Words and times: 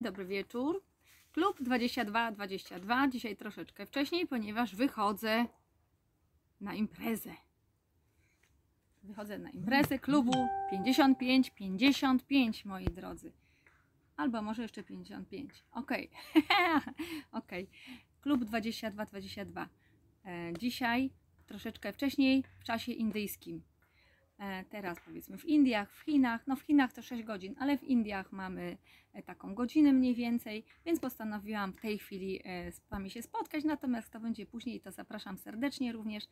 Dobry 0.00 0.24
wieczór. 0.26 0.82
Klub 1.32 1.62
2222. 1.62 3.08
Dzisiaj 3.08 3.36
troszeczkę 3.36 3.86
wcześniej, 3.86 4.26
ponieważ 4.26 4.74
wychodzę 4.74 5.46
na 6.60 6.74
imprezę. 6.74 7.30
Wychodzę 9.02 9.38
na 9.38 9.50
imprezę 9.50 9.98
klubu 9.98 10.46
55 10.70 11.50
55, 11.50 12.64
moi 12.64 12.84
drodzy. 12.84 13.32
Albo 14.16 14.42
może 14.42 14.62
jeszcze 14.62 14.82
55. 14.82 15.64
Ok. 15.72 15.92
ok. 17.32 17.50
Klub 18.20 18.44
2222. 18.44 19.68
E, 20.24 20.52
dzisiaj 20.58 21.10
troszeczkę 21.46 21.92
wcześniej 21.92 22.44
w 22.60 22.64
czasie 22.64 22.92
indyjskim. 22.92 23.62
E, 24.38 24.64
teraz 24.64 24.98
powiedzmy 25.04 25.38
w 25.38 25.44
Indiach, 25.44 25.92
w 25.92 26.00
Chinach, 26.00 26.46
no 26.46 26.56
w 26.56 26.60
Chinach 26.60 26.92
to 26.92 27.02
6 27.02 27.22
godzin, 27.22 27.54
ale 27.58 27.78
w 27.78 27.84
Indiach 27.84 28.32
mamy 28.32 28.76
e, 29.12 29.22
taką 29.22 29.54
godzinę 29.54 29.92
mniej 29.92 30.14
więcej, 30.14 30.64
więc 30.86 31.00
postanowiłam 31.00 31.72
w 31.72 31.80
tej 31.80 31.98
chwili 31.98 32.40
e, 32.44 32.72
z 32.72 32.80
Wami 32.90 33.10
się 33.10 33.22
spotkać, 33.22 33.64
natomiast 33.64 34.10
to 34.10 34.20
będzie 34.20 34.46
później, 34.46 34.80
to 34.80 34.92
zapraszam 34.92 35.38
serdecznie 35.38 35.92
również 35.92 36.24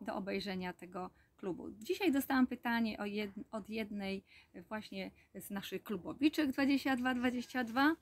do 0.00 0.14
obejrzenia 0.14 0.72
tego 0.72 1.10
klubu. 1.36 1.70
Dzisiaj 1.70 2.12
dostałam 2.12 2.46
pytanie 2.46 2.98
jed, 3.04 3.30
od 3.50 3.70
jednej 3.70 4.24
właśnie 4.68 5.10
z 5.34 5.50
naszych 5.50 5.82
klubowiczek 5.82 6.50
2222. 6.50 7.96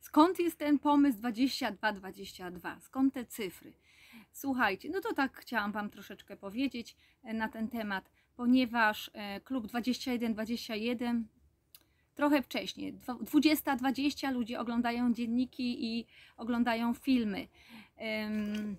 Skąd 0.00 0.38
jest 0.38 0.58
ten 0.58 0.78
pomysł 0.78 1.18
2222? 1.18 2.80
Skąd 2.80 3.14
te 3.14 3.24
cyfry? 3.24 3.72
Słuchajcie, 4.40 4.90
no 4.90 5.00
to 5.00 5.14
tak 5.14 5.36
chciałam 5.36 5.72
Wam 5.72 5.90
troszeczkę 5.90 6.36
powiedzieć 6.36 6.96
e, 7.22 7.34
na 7.34 7.48
ten 7.48 7.68
temat, 7.68 8.10
ponieważ 8.36 9.10
e, 9.14 9.40
klub 9.40 9.66
21-21 9.66 11.22
trochę 12.14 12.42
wcześniej, 12.42 12.94
20-20 12.94 14.32
ludzie 14.32 14.60
oglądają 14.60 15.14
dzienniki 15.14 15.84
i 15.84 16.06
oglądają 16.36 16.94
filmy. 16.94 17.48
Um, 17.96 18.76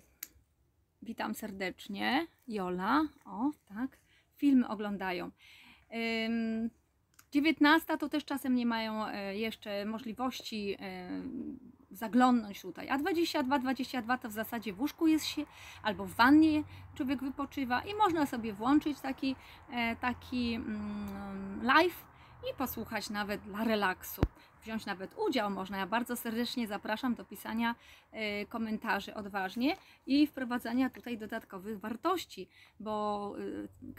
witam 1.01 1.35
serdecznie, 1.35 2.27
Jola, 2.47 3.01
o 3.25 3.51
tak, 3.65 3.97
filmy 4.35 4.67
oglądają. 4.67 5.31
Um, 5.91 6.69
19 7.31 7.97
to 7.97 8.09
też 8.09 8.25
czasem 8.25 8.55
nie 8.55 8.65
mają 8.65 9.07
e, 9.07 9.37
jeszcze 9.37 9.85
możliwości 9.85 10.77
zaglądnąć 11.99 12.61
tutaj. 12.61 12.89
A 12.89 12.97
22, 12.97 13.59
22 13.59 14.17
to 14.17 14.29
w 14.29 14.31
zasadzie 14.31 14.73
w 14.73 14.79
łóżku 14.79 15.07
jest 15.07 15.25
się, 15.25 15.45
albo 15.83 16.05
w 16.05 16.13
wannie 16.13 16.63
człowiek 16.95 17.23
wypoczywa 17.23 17.81
i 17.81 17.95
można 17.95 18.25
sobie 18.25 18.53
włączyć 18.53 18.99
taki, 18.99 19.35
e, 19.71 19.95
taki 19.95 20.53
mm, 20.53 21.63
live 21.63 22.03
i 22.51 22.57
posłuchać 22.57 23.09
nawet 23.09 23.41
dla 23.41 23.63
relaksu. 23.63 24.21
Wziąć 24.63 24.85
nawet 24.85 25.15
udział 25.27 25.49
można. 25.49 25.77
Ja 25.77 25.87
bardzo 25.87 26.15
serdecznie 26.15 26.67
zapraszam 26.67 27.15
do 27.15 27.25
pisania 27.25 27.75
e, 28.11 28.45
komentarzy 28.45 29.13
odważnie 29.13 29.75
i 30.05 30.27
wprowadzania 30.27 30.89
tutaj 30.89 31.17
dodatkowych 31.17 31.79
wartości, 31.79 32.47
bo 32.79 33.33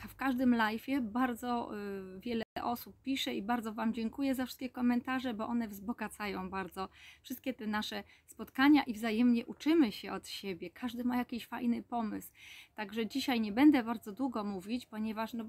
e, 0.04 0.08
w 0.08 0.16
każdym 0.16 0.50
live'ie 0.50 1.00
bardzo 1.00 1.70
wiele 2.18 2.49
osób 2.64 3.02
pisze 3.02 3.34
i 3.34 3.42
bardzo 3.42 3.72
Wam 3.72 3.94
dziękuję 3.94 4.34
za 4.34 4.46
wszystkie 4.46 4.70
komentarze, 4.70 5.34
bo 5.34 5.46
one 5.46 5.68
wzbogacają 5.68 6.50
bardzo 6.50 6.88
wszystkie 7.22 7.54
te 7.54 7.66
nasze 7.66 8.04
spotkania 8.26 8.82
i 8.82 8.94
wzajemnie 8.94 9.46
uczymy 9.46 9.92
się 9.92 10.12
od 10.12 10.28
siebie. 10.28 10.70
Każdy 10.70 11.04
ma 11.04 11.16
jakiś 11.16 11.46
fajny 11.46 11.82
pomysł. 11.82 12.32
Także 12.74 13.06
dzisiaj 13.06 13.40
nie 13.40 13.52
będę 13.52 13.82
bardzo 13.82 14.12
długo 14.12 14.44
mówić, 14.44 14.86
ponieważ 14.86 15.34
no, 15.34 15.44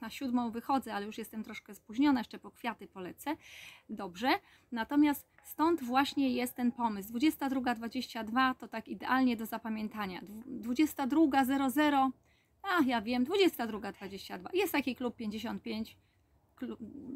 na 0.00 0.10
siódmą 0.10 0.50
wychodzę, 0.50 0.94
ale 0.94 1.06
już 1.06 1.18
jestem 1.18 1.44
troszkę 1.44 1.74
spóźniona, 1.74 2.20
jeszcze 2.20 2.38
po 2.38 2.50
kwiaty 2.50 2.86
polecę. 2.86 3.36
Dobrze. 3.90 4.28
Natomiast 4.72 5.26
stąd 5.44 5.84
właśnie 5.84 6.30
jest 6.32 6.54
ten 6.54 6.72
pomysł. 6.72 7.12
22.22 7.12 8.54
to 8.54 8.68
tak 8.68 8.88
idealnie 8.88 9.36
do 9.36 9.46
zapamiętania. 9.46 10.20
22.00 10.20 12.10
a 12.62 12.82
ja 12.86 13.00
wiem, 13.00 13.24
22.22. 13.24 14.48
Jest 14.54 14.72
taki 14.72 14.96
klub 14.96 15.16
55 15.16 15.96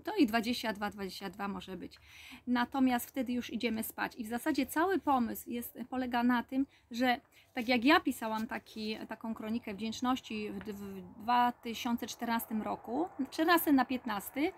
to 0.05 0.17
i 0.17 0.27
22, 0.27 0.91
22 0.91 1.49
może 1.49 1.77
być. 1.77 1.99
Natomiast 2.47 3.09
wtedy 3.09 3.33
już 3.33 3.53
idziemy 3.53 3.83
spać. 3.83 4.17
I 4.17 4.25
w 4.25 4.29
zasadzie 4.29 4.67
cały 4.67 4.99
pomysł 4.99 5.51
jest, 5.51 5.79
polega 5.91 6.23
na 6.23 6.43
tym, 6.43 6.67
że 6.91 7.21
tak 7.55 7.69
jak 7.69 7.85
ja 7.85 8.01
pisałam 8.01 8.47
taki, 8.47 8.97
taką 9.09 9.35
kronikę 9.35 9.75
wdzięczności 9.75 10.51
w, 10.51 10.59
w 10.65 11.23
2014 11.23 12.55
roku, 12.55 13.09
14 13.31 13.73
na 13.73 13.85
15, 13.85 14.53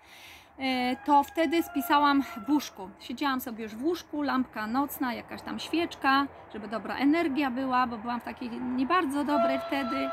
e, 0.57 0.95
to 1.05 1.23
wtedy 1.23 1.63
spisałam 1.63 2.23
w 2.23 2.49
łóżku. 2.49 2.89
Siedziałam 2.99 3.41
sobie 3.41 3.63
już 3.63 3.75
w 3.75 3.83
łóżku, 3.83 4.21
lampka 4.21 4.67
nocna, 4.67 5.13
jakaś 5.13 5.41
tam 5.41 5.59
świeczka, 5.59 6.27
żeby 6.53 6.67
dobra 6.67 6.97
energia 6.97 7.51
była, 7.51 7.87
bo 7.87 7.97
byłam 7.97 8.21
w 8.21 8.23
takiej 8.23 8.49
nie 8.49 8.85
bardzo 8.85 9.23
dobrej 9.23 9.59
wtedy. 9.67 10.09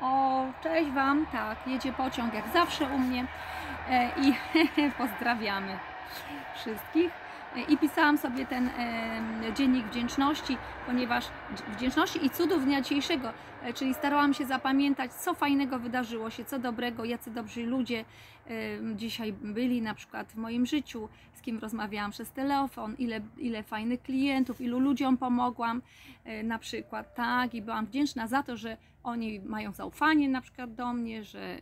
O, 0.00 0.44
cześć 0.62 0.90
Wam, 0.90 1.26
tak, 1.26 1.58
jedzie 1.66 1.92
pociąg 1.92 2.34
jak 2.34 2.48
zawsze 2.48 2.84
u 2.84 2.98
mnie 2.98 3.24
e, 3.90 4.10
i 4.16 4.34
pozdrawiamy 4.98 5.78
wszystkich. 6.54 7.10
I 7.68 7.78
pisałam 7.78 8.18
sobie 8.18 8.46
ten 8.46 8.70
dziennik 9.56 9.86
wdzięczności, 9.86 10.56
ponieważ 10.86 11.24
wdzięczności 11.76 12.26
i 12.26 12.30
cudów 12.30 12.64
dnia 12.64 12.80
dzisiejszego, 12.80 13.32
e, 13.62 13.72
czyli 13.72 13.94
starałam 13.94 14.34
się 14.34 14.46
zapamiętać, 14.46 15.12
co 15.12 15.34
fajnego 15.34 15.78
wydarzyło 15.78 16.30
się, 16.30 16.44
co 16.44 16.58
dobrego, 16.58 17.04
jacy 17.04 17.30
dobrzy 17.30 17.66
ludzie 17.66 18.04
dzisiaj 18.94 19.32
byli 19.32 19.82
na 19.82 19.94
przykład 19.94 20.32
w 20.32 20.36
moim 20.36 20.66
życiu, 20.66 21.08
z 21.34 21.40
kim 21.42 21.58
rozmawiałam 21.58 22.10
przez 22.10 22.30
telefon, 22.30 22.94
ile, 22.98 23.20
ile 23.38 23.62
fajnych 23.62 24.02
klientów, 24.02 24.60
ilu 24.60 24.78
ludziom 24.78 25.16
pomogłam 25.16 25.82
e, 26.24 26.42
na 26.42 26.58
przykład, 26.58 27.14
tak, 27.14 27.54
i 27.54 27.62
byłam 27.62 27.86
wdzięczna 27.86 28.26
za 28.26 28.42
to, 28.42 28.56
że 28.56 28.76
oni 29.02 29.40
mają 29.40 29.72
zaufanie 29.72 30.28
na 30.28 30.40
przykład 30.40 30.74
do 30.74 30.92
mnie, 30.92 31.24
że 31.24 31.58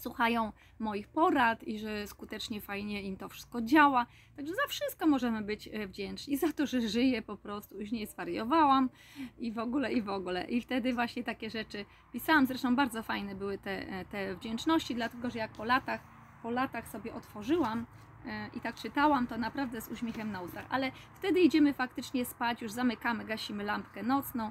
słuchają 0.00 0.52
moich 0.78 1.08
porad 1.08 1.62
i 1.62 1.78
że 1.78 2.06
skutecznie, 2.06 2.60
fajnie 2.60 3.02
im 3.02 3.16
to 3.16 3.28
wszystko 3.28 3.62
działa. 3.62 4.06
Także 4.36 4.54
za 4.54 4.68
wszystko 4.68 5.06
możemy 5.06 5.42
być 5.42 5.68
e, 5.68 5.86
wdzięczni. 5.86 6.36
Za 6.36 6.52
to, 6.52 6.66
że 6.66 6.80
żyję 6.80 7.22
po 7.22 7.36
prostu, 7.36 7.80
już 7.80 7.92
nie 7.92 8.06
zwariowałam 8.06 8.90
i 9.38 9.52
w 9.52 9.58
ogóle, 9.58 9.92
i 9.92 10.02
w 10.02 10.08
ogóle. 10.08 10.44
I 10.44 10.60
wtedy 10.60 10.94
właśnie 10.94 11.24
takie 11.24 11.50
rzeczy 11.50 11.84
pisałam. 12.12 12.46
Zresztą 12.46 12.76
bardzo 12.76 13.02
fajne 13.02 13.34
były 13.34 13.58
te, 13.58 13.88
e, 13.88 14.04
te 14.04 14.34
wdzięczności, 14.34 14.94
dlatego 14.94 15.30
że 15.30 15.38
jak 15.38 15.52
po 15.52 15.64
latach, 15.64 16.00
po 16.42 16.50
latach 16.50 16.88
sobie 16.88 17.14
otworzyłam 17.14 17.86
e, 18.26 18.50
i 18.56 18.60
tak 18.60 18.74
czytałam, 18.74 19.26
to 19.26 19.38
naprawdę 19.38 19.80
z 19.80 19.88
uśmiechem 19.88 20.32
na 20.32 20.40
ustach. 20.40 20.66
Ale 20.70 20.92
wtedy 21.14 21.40
idziemy 21.40 21.74
faktycznie 21.74 22.24
spać, 22.24 22.62
już 22.62 22.72
zamykamy, 22.72 23.24
gasimy 23.24 23.64
lampkę 23.64 24.02
nocną, 24.02 24.50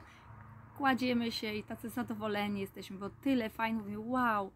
kładziemy 0.78 1.32
się 1.32 1.54
i 1.54 1.64
tacy 1.64 1.90
zadowoleni 1.90 2.62
jesteśmy, 2.62 2.98
bo 2.98 3.10
tyle 3.10 3.50
fajnych, 3.50 3.84
mówię, 3.84 4.00
wow, 4.00 4.52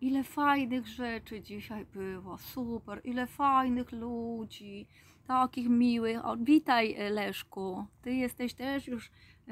ile 0.00 0.24
fajnych 0.24 0.86
rzeczy 0.86 1.40
dzisiaj 1.40 1.84
było, 1.84 2.38
super, 2.38 3.00
ile 3.04 3.26
fajnych 3.26 3.92
ludzi, 3.92 4.86
takich 5.26 5.68
miłych. 5.68 6.24
O, 6.24 6.36
witaj 6.36 6.96
Leszku, 7.10 7.86
ty 8.02 8.14
jesteś 8.14 8.54
też 8.54 8.86
już 8.86 9.10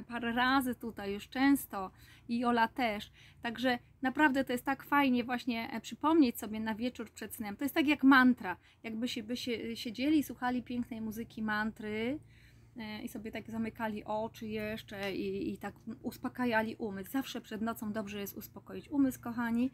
parę 0.08 0.32
razy 0.32 0.74
tutaj, 0.74 1.12
już 1.12 1.28
często 1.28 1.90
i 2.28 2.44
Ola 2.44 2.68
też. 2.68 3.12
Także 3.42 3.78
naprawdę 4.02 4.44
to 4.44 4.52
jest 4.52 4.64
tak 4.64 4.82
fajnie 4.84 5.24
właśnie 5.24 5.70
e, 5.70 5.80
przypomnieć 5.80 6.38
sobie 6.38 6.60
na 6.60 6.74
wieczór 6.74 7.10
przed 7.10 7.34
snem. 7.34 7.56
To 7.56 7.64
jest 7.64 7.74
tak 7.74 7.86
jak 7.86 8.04
mantra, 8.04 8.56
jakby 8.82 9.08
się, 9.08 9.22
by 9.22 9.36
się 9.36 9.76
siedzieli 9.76 10.22
słuchali 10.22 10.62
pięknej 10.62 11.00
muzyki 11.00 11.42
mantry, 11.42 12.18
E, 12.18 12.35
i 13.04 13.09
sobie 13.09 13.32
tak 13.32 13.50
zamykali 13.50 14.04
oczy 14.04 14.47
jeszcze 14.47 15.12
i, 15.12 15.53
i 15.53 15.59
tak 15.59 15.75
uspokajali 16.03 16.76
umysł. 16.76 17.10
Zawsze 17.10 17.41
przed 17.41 17.62
nocą 17.62 17.92
dobrze 17.92 18.20
jest 18.20 18.37
uspokoić 18.37 18.88
umysł, 18.88 19.20
kochani, 19.20 19.70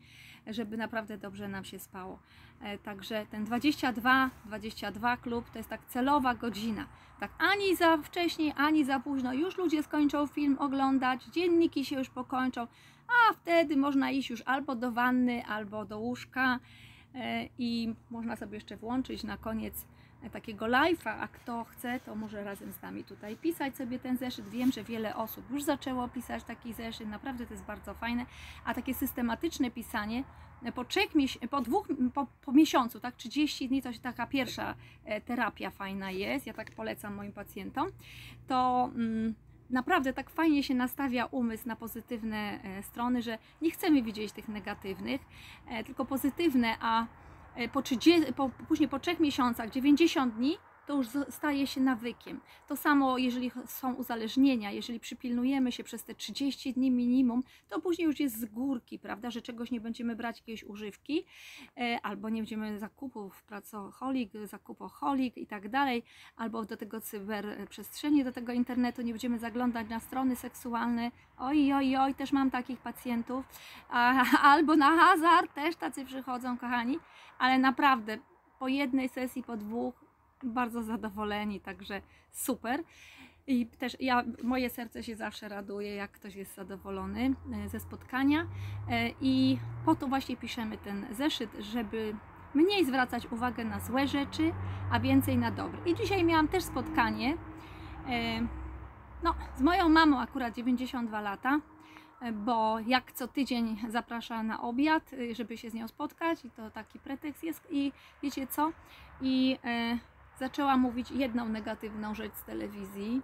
żeby 0.46 0.76
naprawdę 0.76 1.18
dobrze 1.18 1.48
nam 1.48 1.64
się 1.64 1.78
spało. 1.78 2.18
E, 2.60 2.78
także 2.78 3.26
ten 3.30 3.44
22, 3.44 4.30
22 4.44 5.16
klub 5.16 5.50
to 5.50 5.58
jest 5.58 5.70
tak 5.70 5.84
celowa 5.86 6.34
godzina. 6.34 6.86
Tak 7.20 7.30
ani 7.38 7.76
za 7.76 7.96
wcześnie, 7.96 8.54
ani 8.54 8.84
za 8.84 9.00
późno. 9.00 9.32
Już 9.32 9.58
ludzie 9.58 9.82
skończą 9.82 10.26
film 10.26 10.56
oglądać, 10.58 11.24
dzienniki 11.24 11.84
się 11.84 11.96
już 11.96 12.10
pokończą, 12.10 12.66
a 13.08 13.32
wtedy 13.34 13.76
można 13.76 14.10
iść 14.10 14.30
już 14.30 14.42
albo 14.46 14.74
do 14.74 14.92
wanny, 14.92 15.46
albo 15.46 15.84
do 15.84 15.98
łóżka 15.98 16.58
e, 17.14 17.48
i 17.58 17.94
można 18.10 18.36
sobie 18.36 18.54
jeszcze 18.54 18.76
włączyć 18.76 19.24
na 19.24 19.36
koniec 19.36 19.86
takiego 20.30 20.66
live'a, 20.66 21.10
a 21.20 21.28
kto 21.28 21.64
chce, 21.64 22.00
to 22.00 22.14
może 22.14 22.44
razem 22.44 22.72
z 22.72 22.82
nami 22.82 23.04
tutaj 23.04 23.36
pisać 23.36 23.76
sobie 23.76 23.98
ten 23.98 24.16
zeszyt. 24.16 24.48
Wiem, 24.48 24.72
że 24.72 24.84
wiele 24.84 25.16
osób 25.16 25.50
już 25.50 25.62
zaczęło 25.62 26.08
pisać 26.08 26.44
taki 26.44 26.72
zeszyt, 26.72 27.08
naprawdę 27.08 27.46
to 27.46 27.54
jest 27.54 27.64
bardzo 27.64 27.94
fajne, 27.94 28.26
a 28.64 28.74
takie 28.74 28.94
systematyczne 28.94 29.70
pisanie 29.70 30.24
po 30.74 30.84
trzech, 30.84 31.06
po 31.50 31.60
dwóch, 31.60 31.88
po, 32.14 32.26
po 32.44 32.52
miesiącu, 32.52 33.00
tak, 33.00 33.16
30 33.16 33.68
dni, 33.68 33.82
to 33.82 33.88
taka 34.02 34.26
pierwsza 34.26 34.74
e, 35.04 35.20
terapia 35.20 35.70
fajna 35.70 36.10
jest, 36.10 36.46
ja 36.46 36.52
tak 36.52 36.70
polecam 36.70 37.14
moim 37.14 37.32
pacjentom, 37.32 37.88
to 38.48 38.90
mm, 38.94 39.34
naprawdę 39.70 40.12
tak 40.12 40.30
fajnie 40.30 40.62
się 40.62 40.74
nastawia 40.74 41.26
umysł 41.26 41.68
na 41.68 41.76
pozytywne 41.76 42.60
e, 42.64 42.82
strony, 42.82 43.22
że 43.22 43.38
nie 43.62 43.70
chcemy 43.70 44.02
widzieć 44.02 44.32
tych 44.32 44.48
negatywnych, 44.48 45.20
e, 45.68 45.84
tylko 45.84 46.04
pozytywne, 46.04 46.76
a 46.80 47.02
e, 47.02 47.06
po 47.72 47.82
30, 47.82 48.32
po, 48.32 48.50
później 48.68 48.88
po 48.88 48.98
3 48.98 49.16
miesiącach, 49.20 49.70
90 49.70 50.34
dni, 50.34 50.58
to 50.86 50.96
już 50.96 51.06
staje 51.30 51.66
się 51.66 51.80
nawykiem. 51.80 52.40
To 52.68 52.76
samo, 52.76 53.18
jeżeli 53.18 53.50
są 53.66 53.94
uzależnienia, 53.94 54.70
jeżeli 54.70 55.00
przypilnujemy 55.00 55.72
się 55.72 55.84
przez 55.84 56.04
te 56.04 56.14
30 56.14 56.72
dni 56.72 56.90
minimum, 56.90 57.42
to 57.68 57.80
później 57.80 58.06
już 58.06 58.20
jest 58.20 58.40
z 58.40 58.44
górki, 58.44 58.98
prawda, 58.98 59.30
że 59.30 59.42
czegoś 59.42 59.70
nie 59.70 59.80
będziemy 59.80 60.16
brać, 60.16 60.38
jakiejś 60.38 60.64
używki, 60.64 61.24
e, 61.76 61.98
albo 62.02 62.28
nie 62.28 62.40
będziemy 62.40 62.78
zakupów, 62.78 63.42
pracoholik, 63.42 64.32
zakupoholik 64.44 65.36
i 65.36 65.46
tak 65.46 65.68
dalej, 65.68 66.02
albo 66.36 66.64
do 66.64 66.76
tego 66.76 67.00
cyberprzestrzeni, 67.00 68.24
do 68.24 68.32
tego 68.32 68.52
internetu, 68.52 69.02
nie 69.02 69.12
będziemy 69.12 69.38
zaglądać 69.38 69.88
na 69.88 70.00
strony 70.00 70.36
seksualne. 70.36 71.10
Oj, 71.38 71.72
oj, 71.72 71.96
oj, 71.96 72.14
też 72.14 72.32
mam 72.32 72.50
takich 72.50 72.78
pacjentów. 72.80 73.44
Albo 74.42 74.76
na 74.76 74.96
hazard, 74.96 75.54
też 75.54 75.76
tacy 75.76 76.04
przychodzą, 76.04 76.58
kochani, 76.58 76.98
ale 77.38 77.58
naprawdę 77.58 78.18
po 78.58 78.68
jednej 78.68 79.08
sesji, 79.08 79.42
po 79.42 79.56
dwóch, 79.56 80.01
bardzo 80.44 80.82
zadowoleni, 80.82 81.60
także 81.60 82.02
super. 82.30 82.82
I 83.46 83.66
też 83.66 83.96
ja, 84.00 84.24
moje 84.42 84.70
serce 84.70 85.02
się 85.02 85.16
zawsze 85.16 85.48
raduje, 85.48 85.94
jak 85.94 86.10
ktoś 86.12 86.34
jest 86.34 86.54
zadowolony 86.54 87.34
e, 87.64 87.68
ze 87.68 87.80
spotkania. 87.80 88.46
E, 88.90 89.10
I 89.20 89.58
po 89.84 89.94
to 89.94 90.06
właśnie 90.06 90.36
piszemy 90.36 90.78
ten 90.78 91.06
zeszyt, 91.10 91.50
żeby 91.60 92.14
mniej 92.54 92.84
zwracać 92.84 93.26
uwagę 93.32 93.64
na 93.64 93.80
złe 93.80 94.06
rzeczy, 94.06 94.52
a 94.90 95.00
więcej 95.00 95.38
na 95.38 95.50
dobre. 95.50 95.80
I 95.86 95.94
dzisiaj 95.94 96.24
miałam 96.24 96.48
też 96.48 96.64
spotkanie. 96.64 97.36
e, 98.08 98.40
No, 99.22 99.34
z 99.56 99.60
moją 99.60 99.88
mamą 99.88 100.20
akurat 100.20 100.54
92 100.54 101.20
lata, 101.20 101.60
bo 102.32 102.78
jak 102.80 103.12
co 103.12 103.28
tydzień 103.28 103.76
zaprasza 103.88 104.42
na 104.42 104.62
obiad, 104.62 105.10
żeby 105.32 105.56
się 105.56 105.70
z 105.70 105.74
nią 105.74 105.88
spotkać, 105.88 106.44
i 106.44 106.50
to 106.50 106.70
taki 106.70 106.98
pretekst 106.98 107.44
jest. 107.44 107.66
I 107.70 107.92
wiecie 108.22 108.46
co? 108.46 108.72
I 109.20 109.58
zaczęła 110.42 110.76
mówić 110.76 111.10
jedną 111.10 111.48
negatywną 111.48 112.14
rzecz 112.14 112.34
z 112.34 112.44
telewizji, 112.44 113.22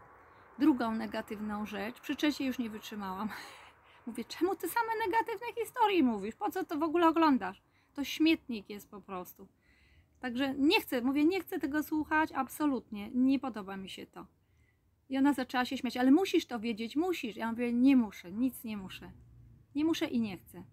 drugą 0.58 0.94
negatywną 0.94 1.66
rzecz. 1.66 2.00
Przy 2.00 2.16
trzeciej 2.16 2.46
już 2.46 2.58
nie 2.58 2.70
wytrzymałam. 2.70 3.28
Mówię, 4.06 4.24
czemu 4.24 4.54
ty 4.56 4.68
same 4.68 4.92
negatywne 5.06 5.46
historie 5.62 6.02
mówisz? 6.02 6.34
Po 6.34 6.50
co 6.50 6.64
to 6.64 6.78
w 6.78 6.82
ogóle 6.82 7.08
oglądasz? 7.08 7.62
To 7.94 8.04
śmietnik 8.04 8.70
jest 8.70 8.90
po 8.90 9.00
prostu. 9.00 9.48
Także 10.20 10.54
nie 10.54 10.80
chcę, 10.80 11.02
mówię, 11.02 11.24
nie 11.24 11.40
chcę 11.40 11.58
tego 11.58 11.82
słuchać, 11.82 12.32
absolutnie. 12.32 13.10
Nie 13.10 13.38
podoba 13.38 13.76
mi 13.76 13.90
się 13.90 14.06
to. 14.06 14.26
I 15.08 15.18
ona 15.18 15.32
zaczęła 15.32 15.64
się 15.64 15.78
śmiać, 15.78 15.96
ale 15.96 16.10
musisz 16.10 16.46
to 16.46 16.60
wiedzieć, 16.60 16.96
musisz. 16.96 17.36
Ja 17.36 17.50
mówię, 17.50 17.72
nie 17.72 17.96
muszę, 17.96 18.32
nic 18.32 18.64
nie 18.64 18.76
muszę. 18.76 19.12
Nie 19.74 19.84
muszę 19.84 20.06
i 20.06 20.20
nie 20.20 20.38
chcę. 20.38 20.64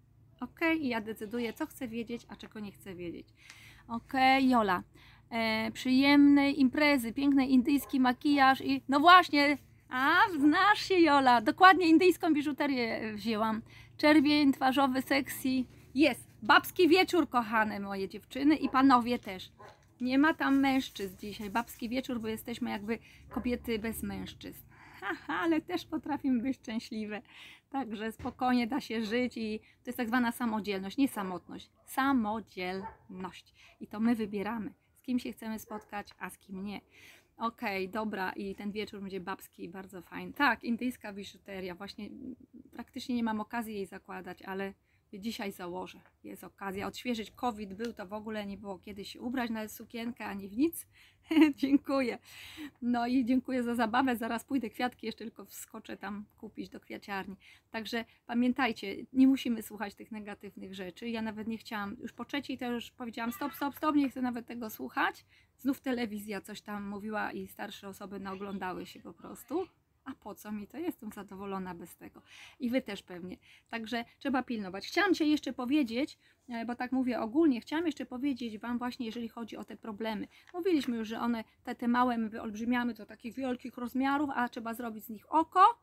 I 0.80 0.88
ja 0.88 1.00
decyduję, 1.00 1.52
co 1.52 1.66
chcę 1.66 1.88
wiedzieć, 1.88 2.22
a 2.28 2.36
czego 2.36 2.60
nie 2.60 2.72
chcę 2.72 2.94
wiedzieć. 2.94 3.26
Okej, 3.88 4.48
Jola. 4.48 4.82
E, 5.30 5.70
przyjemnej 5.70 6.60
imprezy, 6.60 7.12
piękny 7.12 7.46
indyjski 7.46 8.00
makijaż 8.00 8.60
i 8.60 8.82
no 8.88 9.00
właśnie, 9.00 9.58
a 9.88 10.16
znasz 10.38 10.78
się 10.78 11.00
Jola, 11.00 11.40
dokładnie 11.40 11.88
indyjską 11.88 12.34
biżuterię 12.34 13.12
wzięłam. 13.14 13.62
Czerwień, 13.96 14.52
twarzowy, 14.52 15.02
sexy. 15.02 15.64
Jest, 15.94 16.28
babski 16.42 16.88
wieczór, 16.88 17.28
kochane 17.28 17.80
moje 17.80 18.08
dziewczyny 18.08 18.56
i 18.56 18.68
panowie 18.68 19.18
też. 19.18 19.52
Nie 20.00 20.18
ma 20.18 20.34
tam 20.34 20.60
mężczyzn 20.60 21.16
dzisiaj, 21.18 21.50
babski 21.50 21.88
wieczór, 21.88 22.20
bo 22.20 22.28
jesteśmy 22.28 22.70
jakby 22.70 22.98
kobiety 23.28 23.78
bez 23.78 24.02
mężczyzn. 24.02 24.62
Ale 25.28 25.60
też 25.60 25.84
potrafimy 25.84 26.42
być 26.42 26.56
szczęśliwe. 26.56 27.22
Także 27.70 28.12
spokojnie 28.12 28.66
da 28.66 28.80
się 28.80 29.04
żyć 29.04 29.36
i 29.36 29.58
to 29.58 29.88
jest 29.88 29.96
tak 29.96 30.08
zwana 30.08 30.32
samodzielność, 30.32 30.96
nie 30.96 31.08
samotność. 31.08 31.70
Samodzielność. 31.84 33.54
I 33.80 33.86
to 33.86 34.00
my 34.00 34.14
wybieramy, 34.14 34.74
z 34.92 35.02
kim 35.02 35.18
się 35.18 35.32
chcemy 35.32 35.58
spotkać, 35.58 36.08
a 36.18 36.30
z 36.30 36.38
kim 36.38 36.64
nie. 36.64 36.80
Okej, 37.36 37.88
dobra, 37.88 38.32
i 38.32 38.54
ten 38.54 38.72
wieczór 38.72 39.00
będzie 39.00 39.20
babski 39.20 39.64
i 39.64 39.68
bardzo 39.68 40.02
fajny. 40.02 40.32
Tak, 40.32 40.64
indyjska 40.64 41.12
biżuteria, 41.12 41.74
właśnie 41.74 42.08
praktycznie 42.72 43.14
nie 43.14 43.22
mam 43.22 43.40
okazji 43.40 43.74
jej 43.74 43.86
zakładać, 43.86 44.42
ale 44.42 44.72
dzisiaj 45.20 45.52
założę. 45.52 46.00
Jest 46.24 46.44
okazja 46.44 46.86
odświeżyć. 46.86 47.30
COVID 47.30 47.74
był, 47.74 47.92
to 47.92 48.06
w 48.06 48.12
ogóle 48.12 48.46
nie 48.46 48.56
było 48.56 48.78
kiedy 48.78 49.04
się 49.04 49.20
ubrać 49.20 49.50
na 49.50 49.68
sukienkę 49.68 50.26
ani 50.26 50.48
w 50.48 50.56
nic. 50.56 50.86
dziękuję. 51.56 52.18
No 52.82 53.06
i 53.06 53.24
dziękuję 53.24 53.62
za 53.62 53.74
zabawę. 53.74 54.16
Zaraz 54.16 54.44
pójdę 54.44 54.70
kwiatki, 54.70 55.06
jeszcze 55.06 55.24
tylko 55.24 55.44
wskoczę 55.44 55.96
tam 55.96 56.24
kupić 56.38 56.68
do 56.68 56.80
kwiaciarni. 56.80 57.36
Także 57.70 58.04
pamiętajcie, 58.26 58.96
nie 59.12 59.26
musimy 59.26 59.62
słuchać 59.62 59.94
tych 59.94 60.12
negatywnych 60.12 60.74
rzeczy. 60.74 61.08
Ja 61.08 61.22
nawet 61.22 61.48
nie 61.48 61.58
chciałam, 61.58 61.96
już 62.00 62.12
po 62.12 62.24
trzeciej 62.24 62.58
to 62.58 62.72
już 62.72 62.90
powiedziałam 62.90 63.32
stop, 63.32 63.54
stop, 63.54 63.74
stop, 63.76 63.96
nie 63.96 64.10
chcę 64.10 64.22
nawet 64.22 64.46
tego 64.46 64.70
słuchać. 64.70 65.24
Znów 65.58 65.80
telewizja 65.80 66.40
coś 66.40 66.60
tam 66.60 66.88
mówiła 66.88 67.32
i 67.32 67.48
starsze 67.48 67.88
osoby 67.88 68.20
naoglądały 68.20 68.86
się 68.86 69.00
po 69.00 69.12
prostu. 69.12 69.66
A 70.06 70.14
po 70.14 70.34
co 70.34 70.52
mi 70.52 70.66
to? 70.66 70.78
Jestem 70.78 71.12
zadowolona 71.12 71.74
bez 71.74 71.96
tego. 71.96 72.22
I 72.60 72.70
wy 72.70 72.82
też 72.82 73.02
pewnie. 73.02 73.36
Także 73.70 74.04
trzeba 74.18 74.42
pilnować. 74.42 74.86
Chciałam 74.86 75.14
Cię 75.14 75.24
jeszcze 75.24 75.52
powiedzieć, 75.52 76.18
e, 76.48 76.64
bo 76.64 76.74
tak 76.74 76.92
mówię 76.92 77.20
ogólnie, 77.20 77.60
chciałam 77.60 77.86
jeszcze 77.86 78.06
powiedzieć 78.06 78.58
Wam 78.58 78.78
właśnie, 78.78 79.06
jeżeli 79.06 79.28
chodzi 79.28 79.56
o 79.56 79.64
te 79.64 79.76
problemy. 79.76 80.28
Mówiliśmy 80.54 80.96
już, 80.96 81.08
że 81.08 81.20
one, 81.20 81.44
te, 81.64 81.74
te 81.74 81.88
małe 81.88 82.18
my 82.18 82.28
wyolbrzymiamy 82.28 82.94
do 82.94 83.06
takich 83.06 83.34
wielkich 83.34 83.76
rozmiarów, 83.76 84.30
a 84.34 84.48
trzeba 84.48 84.74
zrobić 84.74 85.04
z 85.04 85.08
nich 85.08 85.32
oko, 85.32 85.80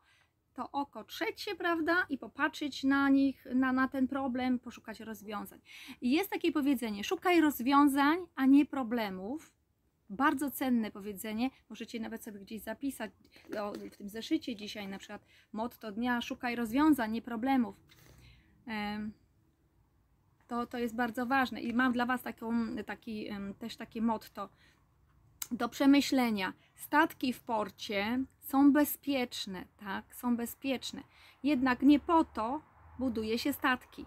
to 0.54 0.70
oko 0.72 1.04
trzecie, 1.04 1.54
prawda, 1.56 2.06
i 2.08 2.18
popatrzeć 2.18 2.84
na 2.84 3.08
nich, 3.08 3.46
na, 3.54 3.72
na 3.72 3.88
ten 3.88 4.08
problem, 4.08 4.58
poszukać 4.58 5.00
rozwiązań. 5.00 5.60
I 6.00 6.10
jest 6.10 6.30
takie 6.30 6.52
powiedzenie, 6.52 7.04
szukaj 7.04 7.40
rozwiązań, 7.40 8.18
a 8.36 8.46
nie 8.46 8.66
problemów. 8.66 9.52
Bardzo 10.10 10.50
cenne 10.50 10.90
powiedzenie, 10.90 11.50
możecie 11.68 12.00
nawet 12.00 12.24
sobie 12.24 12.40
gdzieś 12.40 12.62
zapisać 12.62 13.10
o, 13.60 13.72
w 13.72 13.96
tym 13.96 14.08
zeszycie 14.08 14.56
dzisiaj, 14.56 14.88
na 14.88 14.98
przykład 14.98 15.26
motto 15.52 15.92
dnia, 15.92 16.20
szukaj 16.20 16.56
rozwiązań, 16.56 17.12
nie 17.12 17.22
problemów. 17.22 17.76
Em, 18.66 19.12
To, 20.48 20.66
to 20.66 20.78
jest 20.78 20.94
bardzo 20.94 21.26
ważne 21.26 21.60
i 21.60 21.72
mam 21.72 21.92
dla 21.92 22.06
Was 22.06 22.22
taką, 22.22 22.76
taki, 22.86 23.28
też 23.58 23.76
takie 23.76 24.02
motto 24.02 24.48
do 25.50 25.68
przemyślenia. 25.68 26.52
Statki 26.74 27.32
w 27.32 27.40
porcie 27.40 28.24
są 28.40 28.72
bezpieczne, 28.72 29.64
tak? 29.76 30.14
Są 30.14 30.36
bezpieczne. 30.36 31.02
Jednak 31.42 31.82
nie 31.82 32.00
po 32.00 32.24
to 32.24 32.62
buduje 32.98 33.38
się 33.38 33.52
statki. 33.52 34.06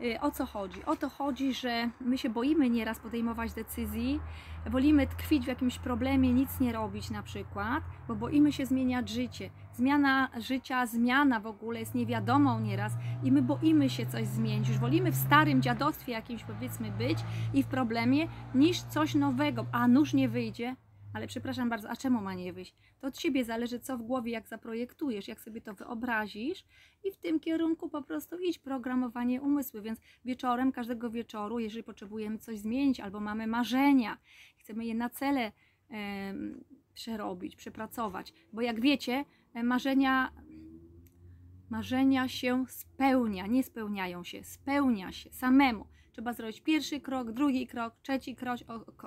Y, 0.00 0.20
O 0.20 0.30
co 0.30 0.46
chodzi? 0.46 0.84
O 0.84 0.96
to 0.96 1.08
chodzi, 1.08 1.54
że 1.54 1.90
my 2.00 2.18
się 2.18 2.30
boimy 2.30 2.70
nieraz 2.70 2.98
podejmować 2.98 3.52
decyzji, 3.52 4.20
wolimy 4.66 5.06
tkwić 5.06 5.44
w 5.44 5.48
jakimś 5.48 5.78
problemie, 5.78 6.32
nic 6.32 6.60
nie 6.60 6.72
robić 6.72 7.10
na 7.10 7.22
przykład, 7.22 7.84
bo 8.08 8.14
boimy 8.14 8.52
się 8.52 8.66
zmieniać 8.66 9.08
życie. 9.08 9.50
Zmiana 9.72 10.28
życia, 10.40 10.86
zmiana 10.86 11.40
w 11.40 11.46
ogóle 11.46 11.80
jest 11.80 11.94
niewiadomą 11.94 12.60
nieraz 12.60 12.92
i 13.22 13.32
my 13.32 13.42
boimy 13.42 13.90
się 13.90 14.06
coś 14.06 14.26
zmienić. 14.26 14.68
Już 14.68 14.78
wolimy 14.78 15.12
w 15.12 15.16
starym 15.16 15.62
dziadostwie 15.62 16.12
jakimś 16.12 16.44
powiedzmy 16.44 16.90
być 16.90 17.18
i 17.54 17.62
w 17.62 17.66
problemie, 17.66 18.28
niż 18.54 18.80
coś 18.80 19.14
nowego. 19.14 19.66
A 19.72 19.88
nóż 19.88 20.14
nie 20.14 20.28
wyjdzie, 20.28 20.76
ale 21.18 21.26
przepraszam 21.26 21.68
bardzo, 21.68 21.90
a 21.90 21.96
czemu 21.96 22.20
ma 22.20 22.34
nie 22.34 22.52
wyjść? 22.52 22.74
To 23.00 23.06
od 23.06 23.16
Ciebie 23.18 23.44
zależy, 23.44 23.80
co 23.80 23.98
w 23.98 24.02
głowie, 24.02 24.32
jak 24.32 24.48
zaprojektujesz, 24.48 25.28
jak 25.28 25.40
sobie 25.40 25.60
to 25.60 25.74
wyobrazisz 25.74 26.64
i 27.04 27.12
w 27.12 27.16
tym 27.16 27.40
kierunku 27.40 27.88
po 27.88 28.02
prostu 28.02 28.38
iść 28.38 28.58
programowanie 28.58 29.42
umysłu. 29.42 29.82
Więc 29.82 30.00
wieczorem, 30.24 30.72
każdego 30.72 31.10
wieczoru, 31.10 31.58
jeżeli 31.58 31.82
potrzebujemy 31.82 32.38
coś 32.38 32.58
zmienić 32.58 33.00
albo 33.00 33.20
mamy 33.20 33.46
marzenia, 33.46 34.18
chcemy 34.58 34.86
je 34.86 34.94
na 34.94 35.10
cele 35.10 35.52
em, 35.88 36.64
przerobić, 36.94 37.56
przepracować, 37.56 38.32
bo 38.52 38.60
jak 38.62 38.80
wiecie, 38.80 39.24
e, 39.54 39.62
marzenia 39.62 40.32
marzenia 41.70 42.28
się 42.28 42.64
spełnia, 42.68 43.46
nie 43.46 43.62
spełniają 43.62 44.24
się, 44.24 44.44
spełnia 44.44 45.12
się 45.12 45.30
samemu. 45.30 45.86
Trzeba 46.12 46.32
zrobić 46.32 46.60
pierwszy 46.60 47.00
krok, 47.00 47.32
drugi 47.32 47.66
krok, 47.66 47.94
trzeci 48.02 48.36
krok, 48.36 48.58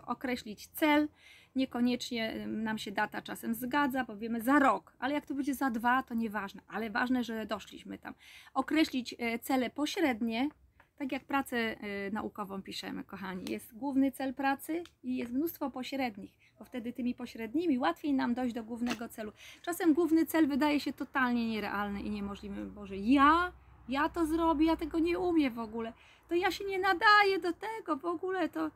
określić 0.06 0.68
cel. 0.68 1.08
Niekoniecznie 1.56 2.48
nam 2.48 2.78
się 2.78 2.92
data 2.92 3.22
czasem 3.22 3.54
zgadza, 3.54 4.06
powiemy 4.06 4.42
za 4.42 4.60
rok, 4.60 4.94
ale 5.00 5.14
jak 5.14 5.26
to 5.26 5.34
będzie 5.34 5.54
za 5.54 5.70
dwa, 5.70 6.04
to 6.04 6.14
nieważne, 6.14 6.62
ale 6.68 6.90
ważne, 6.90 7.24
że 7.24 7.46
doszliśmy 7.46 7.98
tam. 7.98 8.14
Określić 8.54 9.16
e, 9.20 9.40
cele 9.40 9.70
pośrednie, 9.70 10.50
tak 10.98 11.12
jak 11.12 11.26
pracę 11.26 11.58
e, 11.58 12.12
naukową 12.12 12.62
piszemy, 12.62 13.04
kochani. 13.04 13.46
Jest 13.52 13.78
główny 13.78 14.12
cel 14.12 14.34
pracy 14.34 14.84
i 15.04 15.18
jest 15.18 15.34
mnóstwo 15.34 15.72
pośrednich, 15.72 16.32
bo 16.60 16.66
wtedy 16.66 16.94
tymi 16.94 17.16
pośrednimi 17.16 17.80
łatwiej 17.80 18.14
nam 18.14 18.34
dojść 18.34 18.56
do 18.56 18.64
głównego 18.64 19.10
celu. 19.10 19.32
Czasem 19.62 19.94
główny 19.94 20.26
cel 20.26 20.48
wydaje 20.48 20.80
się 20.80 20.94
totalnie 20.94 21.50
nierealny 21.50 22.02
i 22.02 22.10
niemożliwy. 22.10 22.66
Boże, 22.66 22.98
ja, 22.98 23.52
ja 23.90 24.10
to 24.10 24.26
zrobię, 24.26 24.66
ja 24.66 24.76
tego 24.76 25.00
nie 25.00 25.20
umiem 25.20 25.54
w 25.54 25.60
ogóle. 25.60 25.94
To 26.30 26.36
ja 26.36 26.52
się 26.52 26.66
nie 26.66 26.80
nadaję 26.80 27.40
do 27.40 27.54
tego 27.54 27.98
w 27.98 28.06
ogóle, 28.06 28.50
to... 28.50 28.72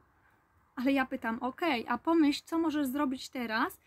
Ale 0.76 0.92
ja 0.92 1.06
pytam, 1.06 1.40
ok, 1.40 1.62
a 1.88 1.98
pomyśl, 1.98 2.42
co 2.46 2.60
możesz 2.60 2.88
zrobić 2.88 3.30
teraz, 3.30 3.80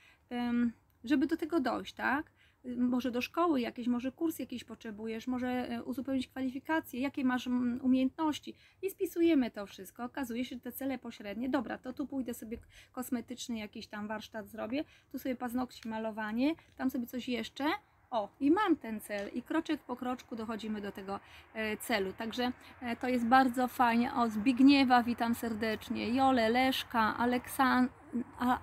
żeby 1.04 1.26
do 1.26 1.36
tego 1.36 1.60
dojść, 1.60 1.94
tak? 1.94 2.30
może 2.76 3.10
do 3.10 3.20
szkoły 3.20 3.60
jakieś, 3.60 3.86
może 3.86 4.12
kurs 4.12 4.38
jakiś 4.38 4.64
potrzebujesz, 4.64 5.26
może 5.26 5.72
y, 5.72 5.84
uzupełnić 5.84 6.28
kwalifikacje, 6.28 7.00
jakie 7.00 7.24
masz 7.24 7.46
umiejętności 7.82 8.54
i 8.82 8.90
spisujemy 8.90 9.50
to 9.50 9.66
wszystko. 9.66 10.04
Okazuje 10.04 10.44
się, 10.44 10.56
że 10.56 10.60
te 10.60 10.72
cele 10.72 10.98
pośrednie, 10.98 11.48
dobra, 11.48 11.78
to 11.78 11.92
tu 11.92 12.06
pójdę 12.06 12.34
sobie 12.34 12.58
kosmetyczny 12.92 13.58
jakiś 13.58 13.86
tam 13.86 14.08
warsztat 14.08 14.48
zrobię, 14.48 14.84
tu 15.12 15.18
sobie 15.18 15.36
paznokci, 15.36 15.88
malowanie, 15.88 16.54
tam 16.76 16.90
sobie 16.90 17.06
coś 17.06 17.28
jeszcze, 17.28 17.64
o, 18.10 18.28
i 18.40 18.50
mam 18.50 18.76
ten 18.76 19.00
cel, 19.00 19.30
i 19.32 19.42
kroczek 19.42 19.80
po 19.80 19.96
kroczku 19.96 20.36
dochodzimy 20.36 20.80
do 20.80 20.92
tego 20.92 21.20
e, 21.54 21.76
celu. 21.76 22.12
Także 22.12 22.52
e, 22.80 22.96
to 22.96 23.08
jest 23.08 23.26
bardzo 23.26 23.68
fajnie. 23.68 24.14
O, 24.14 24.28
Zbigniewa 24.28 25.02
witam 25.02 25.34
serdecznie, 25.34 26.08
Jole, 26.08 26.48
Leszka, 26.48 27.16
Aleksan... 27.16 27.88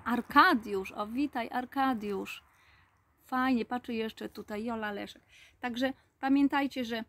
Arkadiusz, 0.05 0.91
o, 0.91 1.07
witaj 1.07 1.49
Arkadiusz. 1.51 2.43
Fajnie, 3.25 3.65
patrzę 3.65 3.93
jeszcze 3.93 4.29
tutaj, 4.29 4.63
Jola, 4.63 4.91
Leszek. 4.91 5.21
Także 5.59 5.93
pamiętajcie, 6.19 6.85
że 6.85 6.97
e, 6.97 7.03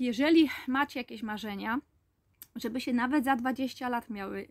jeżeli 0.00 0.50
macie 0.68 1.00
jakieś 1.00 1.22
marzenia, 1.22 1.78
żeby 2.56 2.80
się 2.80 2.92
nawet 2.92 3.24
za 3.24 3.36
20 3.36 3.88
lat 3.88 4.10
miały 4.10 4.48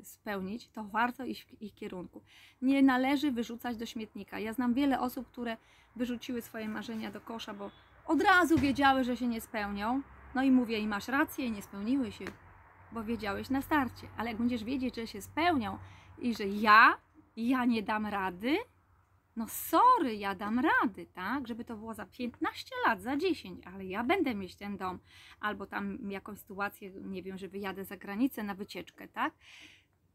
e, 0.00 0.04
spełnić, 0.04 0.68
to 0.68 0.84
warto 0.84 1.24
iść 1.24 1.44
w 1.44 1.62
ich 1.62 1.74
kierunku. 1.74 2.22
Nie 2.62 2.82
należy 2.82 3.32
wyrzucać 3.32 3.76
do 3.76 3.86
śmietnika. 3.86 4.38
Ja 4.38 4.52
znam 4.52 4.74
wiele 4.74 5.00
osób, 5.00 5.26
które 5.28 5.56
wyrzuciły 5.96 6.42
swoje 6.42 6.68
marzenia 6.68 7.10
do 7.10 7.20
kosza, 7.20 7.54
bo 7.54 7.70
od 8.06 8.22
razu 8.22 8.58
wiedziały, 8.58 9.04
że 9.04 9.16
się 9.16 9.26
nie 9.26 9.40
spełnią. 9.40 10.02
No 10.34 10.42
i 10.42 10.50
mówię, 10.50 10.78
i 10.78 10.86
masz 10.86 11.08
rację, 11.08 11.50
nie 11.50 11.62
spełniły 11.62 12.12
się, 12.12 12.24
bo 12.92 13.04
wiedziałeś 13.04 13.50
na 13.50 13.62
starcie. 13.62 14.08
Ale 14.16 14.28
jak 14.28 14.38
będziesz 14.38 14.64
wiedzieć, 14.64 14.96
że 14.96 15.06
się 15.06 15.22
spełnią 15.22 15.78
i 16.18 16.34
że 16.34 16.46
ja, 16.46 16.96
ja 17.36 17.64
nie 17.64 17.82
dam 17.82 18.06
rady, 18.06 18.56
no 19.36 19.48
sorry, 19.48 20.16
ja 20.16 20.34
dam 20.34 20.58
rady, 20.58 21.06
tak? 21.06 21.48
Żeby 21.48 21.64
to 21.64 21.76
było 21.76 21.94
za 21.94 22.06
15 22.06 22.70
lat, 22.86 23.02
za 23.02 23.16
10, 23.16 23.66
ale 23.66 23.84
ja 23.84 24.04
będę 24.04 24.34
mieć 24.34 24.56
ten 24.56 24.76
dom. 24.76 24.98
Albo 25.40 25.66
tam 25.66 26.10
jakąś 26.10 26.38
sytuację, 26.38 26.90
nie 26.90 27.22
wiem, 27.22 27.38
że 27.38 27.48
wyjadę 27.48 27.84
za 27.84 27.96
granicę 27.96 28.42
na 28.42 28.54
wycieczkę, 28.54 29.08
tak? 29.08 29.34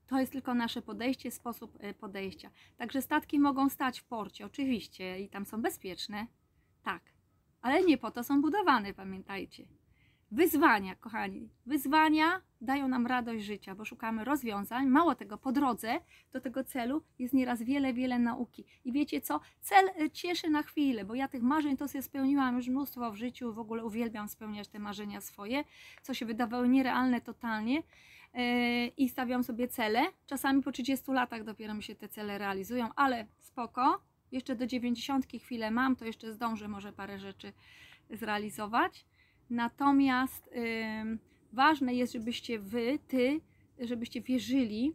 To 0.07 0.19
jest 0.19 0.31
tylko 0.31 0.53
nasze 0.53 0.81
podejście, 0.81 1.31
sposób 1.31 1.77
e, 1.79 1.93
podejścia. 1.93 2.49
Także 2.77 3.01
statki 3.01 3.39
mogą 3.39 3.69
stać 3.69 3.99
w 3.99 4.03
porcie, 4.03 4.45
oczywiście, 4.45 5.19
i 5.19 5.29
tam 5.29 5.45
są 5.45 5.61
bezpieczne, 5.61 6.27
tak. 6.83 7.03
Ale 7.61 7.83
nie 7.83 7.97
po 7.97 8.11
to 8.11 8.23
są 8.23 8.41
budowane, 8.41 8.93
pamiętajcie. 8.93 9.80
Wyzwania, 10.31 10.95
kochani, 10.95 11.49
wyzwania 11.65 12.41
dają 12.61 12.87
nam 12.87 13.07
radość 13.07 13.45
życia, 13.45 13.75
bo 13.75 13.85
szukamy 13.85 14.23
rozwiązań. 14.23 14.87
Mało 14.87 15.15
tego, 15.15 15.37
po 15.37 15.51
drodze 15.51 15.99
do 16.31 16.41
tego 16.41 16.63
celu 16.63 17.03
jest 17.19 17.33
nieraz 17.33 17.63
wiele, 17.63 17.93
wiele 17.93 18.19
nauki. 18.19 18.65
I 18.85 18.91
wiecie 18.91 19.21
co? 19.21 19.39
Cel 19.61 19.89
e, 19.89 20.09
cieszy 20.09 20.49
na 20.49 20.63
chwilę, 20.63 21.05
bo 21.05 21.15
ja 21.15 21.27
tych 21.27 21.41
marzeń 21.43 21.77
to 21.77 21.87
sobie 21.87 22.01
spełniłam 22.01 22.55
już 22.55 22.67
mnóstwo 22.67 23.11
w 23.11 23.15
życiu, 23.15 23.53
w 23.53 23.59
ogóle 23.59 23.85
uwielbiam 23.85 24.27
spełniać 24.27 24.67
te 24.67 24.79
marzenia 24.79 25.21
swoje, 25.21 25.63
co 26.01 26.13
się 26.13 26.25
wydawało 26.25 26.65
nierealne 26.65 27.21
totalnie 27.21 27.75
yy, 27.75 28.41
i 28.97 29.09
stawiam 29.09 29.43
sobie 29.43 29.67
cele. 29.67 30.01
Czasami 30.27 30.63
po 30.63 30.71
30 30.71 31.11
latach 31.11 31.43
dopiero 31.43 31.73
mi 31.73 31.83
się 31.83 31.95
te 31.95 32.09
cele 32.09 32.37
realizują, 32.37 32.89
ale 32.95 33.27
spoko. 33.39 34.01
Jeszcze 34.31 34.55
do 34.55 34.67
90 34.67 35.25
chwilę 35.27 35.71
mam, 35.71 35.95
to 35.95 36.05
jeszcze 36.05 36.33
zdążę 36.33 36.67
może 36.67 36.93
parę 36.93 37.19
rzeczy 37.19 37.53
zrealizować. 38.09 39.05
Natomiast 39.51 40.49
ważne 41.53 41.93
jest, 41.93 42.13
żebyście 42.13 42.59
wy, 42.59 42.99
ty, 43.07 43.41
żebyście 43.79 44.21
wierzyli 44.21 44.93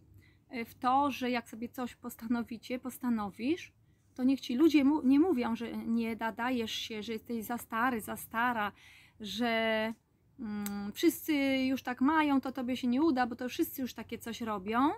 y, 0.55 0.65
w 0.65 0.75
to, 0.75 1.11
że 1.11 1.31
jak 1.31 1.49
sobie 1.49 1.69
coś 1.69 1.95
postanowicie, 1.95 2.79
postanowisz, 2.79 3.73
to 4.15 4.25
niech 4.25 4.41
ci 4.41 4.57
ludzie 4.57 4.85
mu, 4.85 5.03
nie 5.03 5.21
mówią, 5.21 5.57
że 5.57 5.77
nie 5.77 6.17
nadajesz 6.17 6.73
się, 6.73 7.03
że 7.03 7.13
jesteś 7.13 7.45
za 7.45 7.59
stary, 7.59 8.01
za 8.01 8.17
stara, 8.17 8.73
że 9.21 9.95
mm, 10.41 10.93
wszyscy 10.93 11.35
już 11.57 11.83
tak 11.83 12.01
mają, 12.01 12.41
to 12.41 12.53
tobie 12.53 12.77
się 12.77 12.89
nie 12.89 13.03
uda, 13.03 13.27
bo 13.27 13.37
to 13.37 13.49
wszyscy 13.49 13.83
już 13.83 13.95
takie 13.95 14.19
coś 14.19 14.41
robią. 14.41 14.91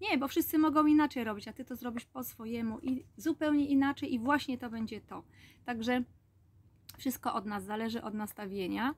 Nie, 0.00 0.18
bo 0.18 0.28
wszyscy 0.28 0.58
mogą 0.58 0.86
inaczej 0.86 1.24
robić, 1.24 1.48
a 1.48 1.52
ty 1.52 1.64
to 1.64 1.76
zrobisz 1.76 2.04
po 2.04 2.24
swojemu 2.24 2.78
i 2.78 3.04
zupełnie 3.16 3.66
inaczej, 3.66 4.14
i 4.14 4.18
właśnie 4.18 4.58
to 4.58 4.70
będzie 4.70 5.00
to. 5.00 5.22
Także 5.64 6.02
wszystko 6.98 7.34
od 7.34 7.46
nas 7.46 7.64
zależy 7.64 8.02
od 8.02 8.14
nastawienia 8.14 8.94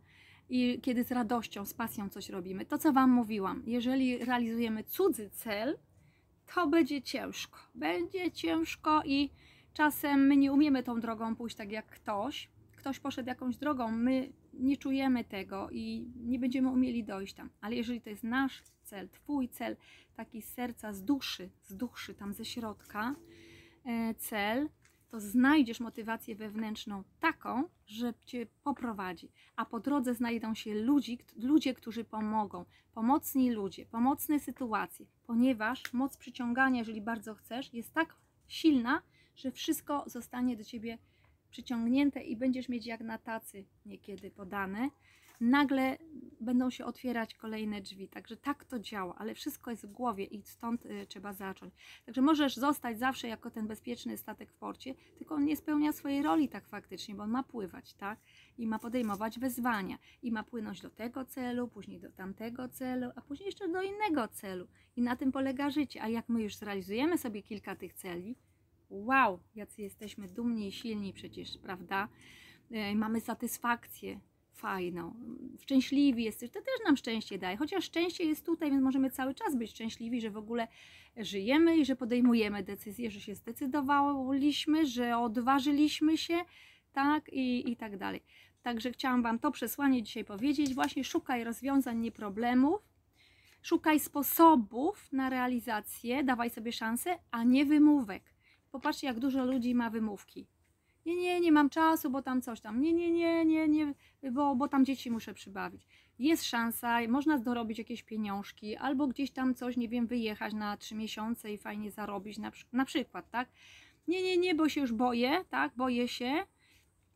i 0.48 0.80
kiedy 0.82 1.04
z 1.04 1.12
radością, 1.12 1.66
z 1.66 1.74
pasją 1.74 2.08
coś 2.08 2.28
robimy. 2.28 2.66
To, 2.66 2.78
co 2.78 2.92
Wam 2.92 3.10
mówiłam, 3.10 3.62
jeżeli 3.66 4.18
realizujemy 4.24 4.84
cudzy 4.84 5.30
cel, 5.30 5.78
to 6.54 6.66
będzie 6.66 7.02
ciężko. 7.02 7.58
Będzie 7.74 8.30
ciężko 8.30 9.02
i 9.04 9.30
czasem 9.72 10.26
my 10.26 10.36
nie 10.36 10.52
umiemy 10.52 10.82
tą 10.82 11.00
drogą 11.00 11.36
pójść 11.36 11.56
tak 11.56 11.72
jak 11.72 11.86
ktoś. 11.86 12.48
Ktoś 12.76 12.98
poszedł 13.00 13.28
jakąś 13.28 13.56
drogą, 13.56 13.92
my 13.92 14.32
nie 14.54 14.76
czujemy 14.76 15.24
tego 15.24 15.70
i 15.70 16.06
nie 16.16 16.38
będziemy 16.38 16.68
umieli 16.68 17.04
dojść 17.04 17.34
tam. 17.34 17.50
Ale 17.60 17.76
jeżeli 17.76 18.00
to 18.00 18.10
jest 18.10 18.24
nasz 18.24 18.62
cel, 18.84 19.08
Twój 19.08 19.48
cel, 19.48 19.76
taki 20.16 20.42
z 20.42 20.48
serca, 20.48 20.92
z 20.92 21.04
duszy, 21.04 21.50
z 21.62 21.76
duszy, 21.76 22.14
tam 22.14 22.34
ze 22.34 22.44
środka, 22.44 23.14
e, 23.84 24.14
cel, 24.14 24.68
to 25.08 25.20
znajdziesz 25.20 25.80
motywację 25.80 26.36
wewnętrzną 26.36 27.04
taką, 27.20 27.64
że 27.86 28.14
cię 28.26 28.46
poprowadzi. 28.64 29.32
A 29.56 29.64
po 29.64 29.80
drodze 29.80 30.14
znajdą 30.14 30.54
się 30.54 30.74
ludzi, 30.74 31.18
ludzie, 31.36 31.74
którzy 31.74 32.04
pomogą. 32.04 32.64
Pomocni 32.94 33.50
ludzie, 33.50 33.86
pomocne 33.86 34.40
sytuacje, 34.40 35.06
ponieważ 35.26 35.92
moc 35.92 36.16
przyciągania, 36.16 36.78
jeżeli 36.78 37.00
bardzo 37.00 37.34
chcesz, 37.34 37.74
jest 37.74 37.94
tak 37.94 38.16
silna, 38.48 39.02
że 39.36 39.50
wszystko 39.50 40.04
zostanie 40.06 40.56
do 40.56 40.64
ciebie 40.64 40.98
przyciągnięte 41.50 42.22
i 42.22 42.36
będziesz 42.36 42.68
mieć 42.68 42.86
jak 42.86 43.00
na 43.00 43.18
tacy 43.18 43.64
niekiedy 43.86 44.30
podane 44.30 44.90
nagle 45.40 45.98
będą 46.40 46.70
się 46.70 46.84
otwierać 46.84 47.34
kolejne 47.34 47.80
drzwi. 47.80 48.08
Także 48.08 48.36
tak 48.36 48.64
to 48.64 48.78
działa, 48.78 49.14
ale 49.18 49.34
wszystko 49.34 49.70
jest 49.70 49.86
w 49.86 49.92
głowie 49.92 50.24
i 50.24 50.42
stąd 50.42 50.86
y, 50.86 51.06
trzeba 51.08 51.32
zacząć. 51.32 51.74
Także 52.06 52.22
możesz 52.22 52.56
zostać 52.56 52.98
zawsze 52.98 53.28
jako 53.28 53.50
ten 53.50 53.66
bezpieczny 53.66 54.16
statek 54.16 54.52
w 54.52 54.54
porcie, 54.54 54.94
tylko 55.18 55.34
on 55.34 55.44
nie 55.44 55.56
spełnia 55.56 55.92
swojej 55.92 56.22
roli 56.22 56.48
tak 56.48 56.68
faktycznie, 56.68 57.14
bo 57.14 57.22
on 57.22 57.30
ma 57.30 57.42
pływać, 57.42 57.94
tak? 57.94 58.18
I 58.58 58.66
ma 58.66 58.78
podejmować 58.78 59.38
wyzwania, 59.38 59.98
i 60.22 60.32
ma 60.32 60.42
płynąć 60.42 60.80
do 60.80 60.90
tego 60.90 61.24
celu, 61.24 61.68
później 61.68 62.00
do 62.00 62.10
tamtego 62.10 62.68
celu, 62.68 63.10
a 63.16 63.20
później 63.20 63.46
jeszcze 63.46 63.68
do 63.68 63.82
innego 63.82 64.28
celu. 64.28 64.66
I 64.96 65.02
na 65.02 65.16
tym 65.16 65.32
polega 65.32 65.70
życie. 65.70 66.02
A 66.02 66.08
jak 66.08 66.28
my 66.28 66.42
już 66.42 66.56
zrealizujemy 66.56 67.18
sobie 67.18 67.42
kilka 67.42 67.76
tych 67.76 67.94
celi, 67.94 68.36
wow, 68.90 69.40
jacy 69.54 69.82
jesteśmy 69.82 70.28
dumni 70.28 70.68
i 70.68 70.72
silni 70.72 71.12
przecież, 71.12 71.58
prawda? 71.62 72.08
Y, 72.72 72.94
mamy 72.94 73.20
satysfakcję, 73.20 74.20
fajną, 74.52 75.14
szczęśliwi 75.60 76.24
jesteś, 76.24 76.50
to 76.50 76.60
też 76.60 76.86
nam 76.86 76.96
szczęście 76.96 77.38
daje. 77.38 77.56
Chociaż 77.56 77.84
szczęście 77.84 78.24
jest 78.24 78.46
tutaj, 78.46 78.70
więc 78.70 78.82
możemy 78.82 79.10
cały 79.10 79.34
czas 79.34 79.56
być 79.56 79.70
szczęśliwi, 79.70 80.20
że 80.20 80.30
w 80.30 80.36
ogóle 80.36 80.68
żyjemy 81.16 81.76
i 81.76 81.84
że 81.84 81.96
podejmujemy 81.96 82.62
decyzje, 82.62 83.10
że 83.10 83.20
się 83.20 83.34
zdecydowaliśmy, 83.34 84.86
że 84.86 85.18
odważyliśmy 85.18 86.18
się, 86.18 86.38
tak 86.92 87.32
i, 87.32 87.72
i 87.72 87.76
tak 87.76 87.96
dalej. 87.96 88.22
Także 88.62 88.92
chciałam 88.92 89.22
Wam 89.22 89.38
to 89.38 89.50
przesłanie 89.50 90.02
dzisiaj 90.02 90.24
powiedzieć. 90.24 90.74
Właśnie 90.74 91.04
szukaj 91.04 91.44
rozwiązań, 91.44 91.98
nie 91.98 92.12
problemów. 92.12 92.80
Szukaj 93.62 94.00
sposobów 94.00 95.12
na 95.12 95.30
realizację, 95.30 96.24
dawaj 96.24 96.50
sobie 96.50 96.72
szansę, 96.72 97.18
a 97.30 97.44
nie 97.44 97.64
wymówek. 97.64 98.22
Popatrzcie, 98.72 99.06
jak 99.06 99.18
dużo 99.18 99.44
ludzi 99.44 99.74
ma 99.74 99.90
wymówki 99.90 100.46
nie, 101.08 101.16
nie, 101.16 101.40
nie 101.40 101.52
mam 101.52 101.70
czasu, 101.70 102.10
bo 102.10 102.22
tam 102.22 102.42
coś 102.42 102.60
tam, 102.60 102.80
nie, 102.80 102.92
nie, 102.92 103.10
nie, 103.10 103.44
nie, 103.44 103.68
nie, 103.68 103.94
bo, 104.32 104.56
bo 104.56 104.68
tam 104.68 104.84
dzieci 104.84 105.10
muszę 105.10 105.34
przybawić. 105.34 105.86
Jest 106.18 106.44
szansa, 106.44 106.98
można 107.08 107.38
dorobić 107.38 107.78
jakieś 107.78 108.02
pieniążki, 108.02 108.76
albo 108.76 109.06
gdzieś 109.06 109.30
tam 109.30 109.54
coś, 109.54 109.76
nie 109.76 109.88
wiem, 109.88 110.06
wyjechać 110.06 110.54
na 110.54 110.76
trzy 110.76 110.94
miesiące 110.94 111.52
i 111.52 111.58
fajnie 111.58 111.90
zarobić, 111.90 112.38
na, 112.38 112.52
na 112.72 112.84
przykład, 112.84 113.30
tak? 113.30 113.48
Nie, 114.08 114.22
nie, 114.22 114.36
nie, 114.36 114.54
bo 114.54 114.68
się 114.68 114.80
już 114.80 114.92
boję, 114.92 115.44
tak? 115.50 115.72
Boję 115.76 116.08
się, 116.08 116.32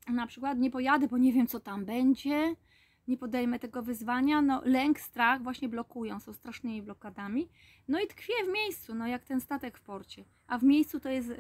na 0.09 0.27
przykład 0.27 0.59
nie 0.59 0.71
pojadę, 0.71 1.09
bo 1.09 1.19
nie 1.19 1.33
wiem, 1.33 1.47
co 1.47 1.61
tam 1.61 1.85
będzie, 1.85 2.57
nie 3.09 3.17
podejmę 3.17 3.59
tego 3.59 3.83
wyzwania, 3.83 4.43
no 4.43 4.63
lęk, 4.65 5.01
strach 5.01 5.43
właśnie 5.43 5.69
blokują, 5.69 6.21
są 6.21 6.33
strasznymi 6.33 6.83
blokadami, 6.83 7.49
no 7.89 8.01
i 8.01 8.07
tkwię 8.07 8.35
w 8.47 8.53
miejscu, 8.53 8.95
no 8.95 9.07
jak 9.07 9.25
ten 9.25 9.41
statek 9.41 9.79
w 9.79 9.81
porcie, 9.81 10.25
a 10.47 10.59
w 10.59 10.63
miejscu 10.63 11.01
to 11.01 11.09
jest 11.09 11.29
yy, 11.29 11.37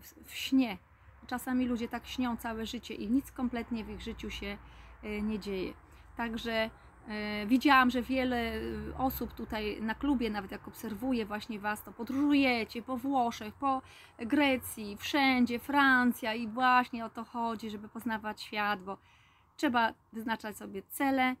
w, 0.00 0.14
w 0.24 0.34
śnie, 0.34 0.78
czasami 1.26 1.66
ludzie 1.66 1.88
tak 1.88 2.06
śnią 2.06 2.36
całe 2.36 2.66
życie 2.66 2.94
i 2.94 3.10
nic 3.10 3.32
kompletnie 3.32 3.84
w 3.84 3.90
ich 3.90 4.00
życiu 4.00 4.30
się 4.30 4.58
e, 5.02 5.22
nie 5.22 5.38
dzieje. 5.38 5.72
Także 6.16 6.70
e, 7.08 7.46
widziałam, 7.46 7.90
że 7.90 8.02
wiele 8.02 8.36
e, 8.36 8.60
osób 8.98 9.32
tutaj 9.32 9.82
na 9.82 9.94
klubie, 9.94 10.30
nawet 10.30 10.50
jak 10.50 10.68
obserwuję 10.68 11.26
właśnie 11.26 11.58
Was, 11.58 11.82
to 11.82 11.92
podróżujecie 11.92 12.82
po 12.82 12.96
Włoszech, 12.96 13.54
po 13.54 13.82
Grecji, 14.18 14.96
wszędzie, 14.96 15.58
Francja 15.58 16.34
i 16.34 16.48
właśnie 16.48 17.04
o 17.04 17.10
to 17.10 17.24
chodzi, 17.24 17.70
żeby 17.70 17.88
poznawać 17.88 18.42
świat, 18.42 18.82
bo 18.82 18.98
trzeba 19.56 19.94
wyznaczać 20.12 20.56
sobie 20.56 20.82
cele, 20.82 21.36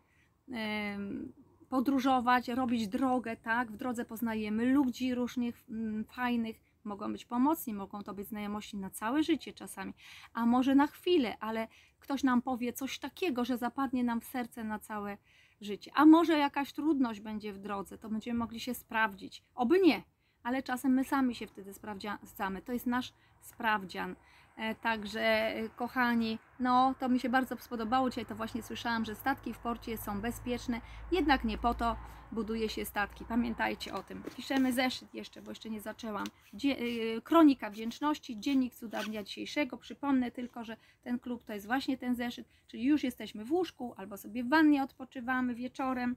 podróżować, 1.68 2.48
robić 2.48 2.88
drogę, 2.88 3.36
tak? 3.36 3.72
W 3.72 3.76
drodze 3.76 4.04
poznajemy 4.04 4.66
ludzi 4.66 5.14
różnych, 5.14 5.64
fajnych, 6.08 6.60
mogą 6.84 7.12
być 7.12 7.24
pomocni, 7.24 7.74
mogą 7.74 8.02
to 8.02 8.14
być 8.14 8.28
znajomości 8.28 8.76
na 8.76 8.90
całe 8.90 9.22
życie 9.22 9.52
czasami, 9.52 9.92
a 10.32 10.46
może 10.46 10.74
na 10.74 10.86
chwilę, 10.86 11.36
ale 11.40 11.68
ktoś 12.00 12.22
nam 12.22 12.42
powie 12.42 12.72
coś 12.72 12.98
takiego, 12.98 13.44
że 13.44 13.58
zapadnie 13.58 14.04
nam 14.04 14.20
w 14.20 14.24
serce 14.24 14.64
na 14.64 14.78
całe 14.78 15.18
życie. 15.60 15.90
A 15.94 16.06
może 16.06 16.38
jakaś 16.38 16.72
trudność 16.72 17.20
będzie 17.20 17.52
w 17.52 17.58
drodze, 17.58 17.98
to 17.98 18.08
będziemy 18.08 18.38
mogli 18.38 18.60
się 18.60 18.74
sprawdzić. 18.74 19.42
Oby 19.54 19.80
nie, 19.80 20.02
ale 20.42 20.62
czasem 20.62 20.92
my 20.92 21.04
sami 21.04 21.34
się 21.34 21.46
wtedy 21.46 21.74
sprawdzamy. 21.74 22.62
To 22.64 22.72
jest 22.72 22.86
nasz 22.86 23.12
sprawdzian. 23.40 24.16
E, 24.56 24.74
także, 24.74 25.20
e, 25.20 25.68
kochani, 25.68 26.38
no 26.60 26.94
to 26.98 27.08
mi 27.08 27.20
się 27.20 27.28
bardzo 27.28 27.56
spodobało. 27.56 28.10
Dzisiaj 28.10 28.26
to 28.26 28.34
właśnie 28.34 28.62
słyszałam, 28.62 29.04
że 29.04 29.14
statki 29.14 29.54
w 29.54 29.58
porcie 29.58 29.98
są 29.98 30.20
bezpieczne, 30.20 30.80
jednak 31.12 31.44
nie 31.44 31.58
po 31.58 31.74
to 31.74 31.96
buduje 32.32 32.68
się 32.68 32.84
statki. 32.84 33.24
Pamiętajcie 33.24 33.94
o 33.94 34.02
tym. 34.02 34.22
Piszemy 34.36 34.72
zeszyt 34.72 35.14
jeszcze, 35.14 35.42
bo 35.42 35.50
jeszcze 35.50 35.70
nie 35.70 35.80
zaczęłam. 35.80 36.24
Dzie 36.52 36.76
e, 36.78 37.20
Kronika 37.20 37.70
Wdzięczności, 37.70 38.40
Dziennik 38.40 38.74
Cuda 38.74 39.02
Dnia 39.02 39.22
Dzisiejszego. 39.22 39.76
Przypomnę 39.76 40.30
tylko, 40.30 40.64
że 40.64 40.76
ten 41.02 41.18
klub 41.18 41.44
to 41.44 41.52
jest 41.52 41.66
właśnie 41.66 41.98
ten 41.98 42.14
zeszyt, 42.14 42.48
czyli 42.68 42.84
już 42.84 43.04
jesteśmy 43.04 43.44
w 43.44 43.52
łóżku, 43.52 43.94
albo 43.96 44.16
sobie 44.16 44.44
w 44.44 44.48
wannie 44.48 44.82
odpoczywamy 44.82 45.54
wieczorem, 45.54 46.16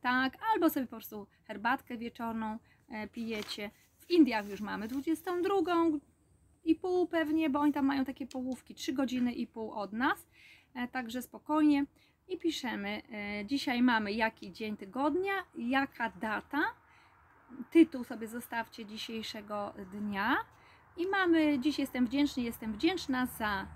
tak, 0.00 0.38
albo 0.54 0.70
sobie 0.70 0.86
po 0.86 0.96
prostu 0.96 1.26
herbatkę 1.46 1.96
wieczorną 1.96 2.58
pijecie. 3.12 3.70
W 3.98 4.10
Indiach 4.10 4.48
już 4.48 4.60
mamy 4.60 4.88
22, 4.88 5.54
i 6.64 6.74
pół 6.74 7.06
pewnie, 7.06 7.50
bo 7.50 7.60
oni 7.60 7.72
tam 7.72 7.86
mają 7.86 8.04
takie 8.04 8.26
połówki, 8.26 8.74
3 8.74 8.92
godziny 8.92 9.32
i 9.32 9.46
pół 9.46 9.72
od 9.72 9.92
nas, 9.92 10.26
e, 10.74 10.88
także 10.88 11.22
spokojnie. 11.22 11.84
I 12.28 12.38
piszemy. 12.38 13.02
E, 13.12 13.46
dzisiaj 13.46 13.82
mamy 13.82 14.12
jaki 14.12 14.52
dzień 14.52 14.76
tygodnia, 14.76 15.32
jaka 15.54 16.10
data, 16.10 16.62
tytuł 17.70 18.04
sobie 18.04 18.26
zostawcie 18.26 18.86
dzisiejszego 18.86 19.74
dnia. 19.92 20.36
I 20.96 21.06
mamy, 21.06 21.58
dziś 21.58 21.78
jestem 21.78 22.06
wdzięczny, 22.06 22.42
jestem 22.42 22.72
wdzięczna 22.72 23.26
za, 23.26 23.66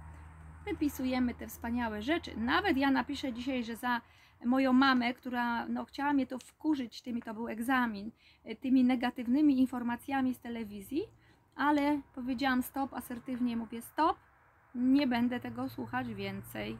wypisujemy 0.65 1.35
te 1.35 1.47
wspaniałe 1.47 2.03
rzeczy, 2.03 2.37
nawet 2.37 2.77
ja 2.77 2.91
napiszę 2.91 3.33
dzisiaj, 3.33 3.65
że 3.65 3.77
za 3.77 4.01
moją 4.45 4.73
mamę, 4.73 5.15
która 5.15 5.69
no, 5.69 5.85
chciała 5.85 6.13
mnie 6.13 6.27
to 6.27 6.39
wkurzyć, 6.39 7.03
tymi 7.03 7.23
to 7.23 7.35
był 7.35 7.49
egzamin, 7.49 8.11
e, 8.45 8.57
tymi 8.57 8.85
negatywnymi 8.85 9.59
informacjami 9.59 10.35
z 10.35 10.41
telewizji, 10.41 11.03
ale 11.57 12.01
powiedziałam 12.15 12.63
stop, 12.63 12.95
asertywnie 12.95 13.57
mówię 13.57 13.83
stop, 13.83 14.17
nie 14.75 15.07
będę 15.07 15.41
tego 15.41 15.69
słuchać 15.69 16.15
więcej. 16.15 16.79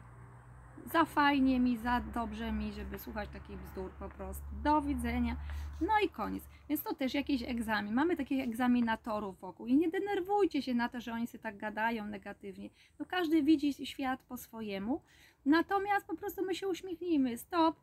Za 0.85 1.05
fajnie 1.05 1.59
mi, 1.59 1.77
za 1.77 2.01
dobrze 2.13 2.51
mi, 2.51 2.73
żeby 2.73 2.99
słuchać 2.99 3.29
takich 3.29 3.57
bzdur 3.57 3.91
po 3.91 4.09
prostu. 4.09 4.43
Do 4.63 4.81
widzenia. 4.81 5.35
No 5.81 5.93
i 6.05 6.09
koniec. 6.09 6.43
Więc 6.69 6.83
to 6.83 6.95
też 6.95 7.13
jakiś 7.13 7.43
egzamin. 7.43 7.93
Mamy 7.93 8.15
takich 8.15 8.43
egzaminatorów 8.43 9.39
wokół 9.39 9.67
i 9.67 9.75
nie 9.75 9.89
denerwujcie 9.89 10.61
się 10.61 10.73
na 10.73 10.89
to, 10.89 11.01
że 11.01 11.13
oni 11.13 11.27
sobie 11.27 11.41
tak 11.41 11.57
gadają 11.57 12.05
negatywnie. 12.05 12.69
No 12.99 13.05
każdy 13.05 13.43
widzi 13.43 13.85
świat 13.85 14.19
po 14.23 14.37
swojemu. 14.37 15.01
Natomiast 15.45 16.07
po 16.07 16.15
prostu 16.15 16.45
my 16.45 16.55
się 16.55 16.67
uśmiechnijmy. 16.67 17.37
Stop, 17.37 17.75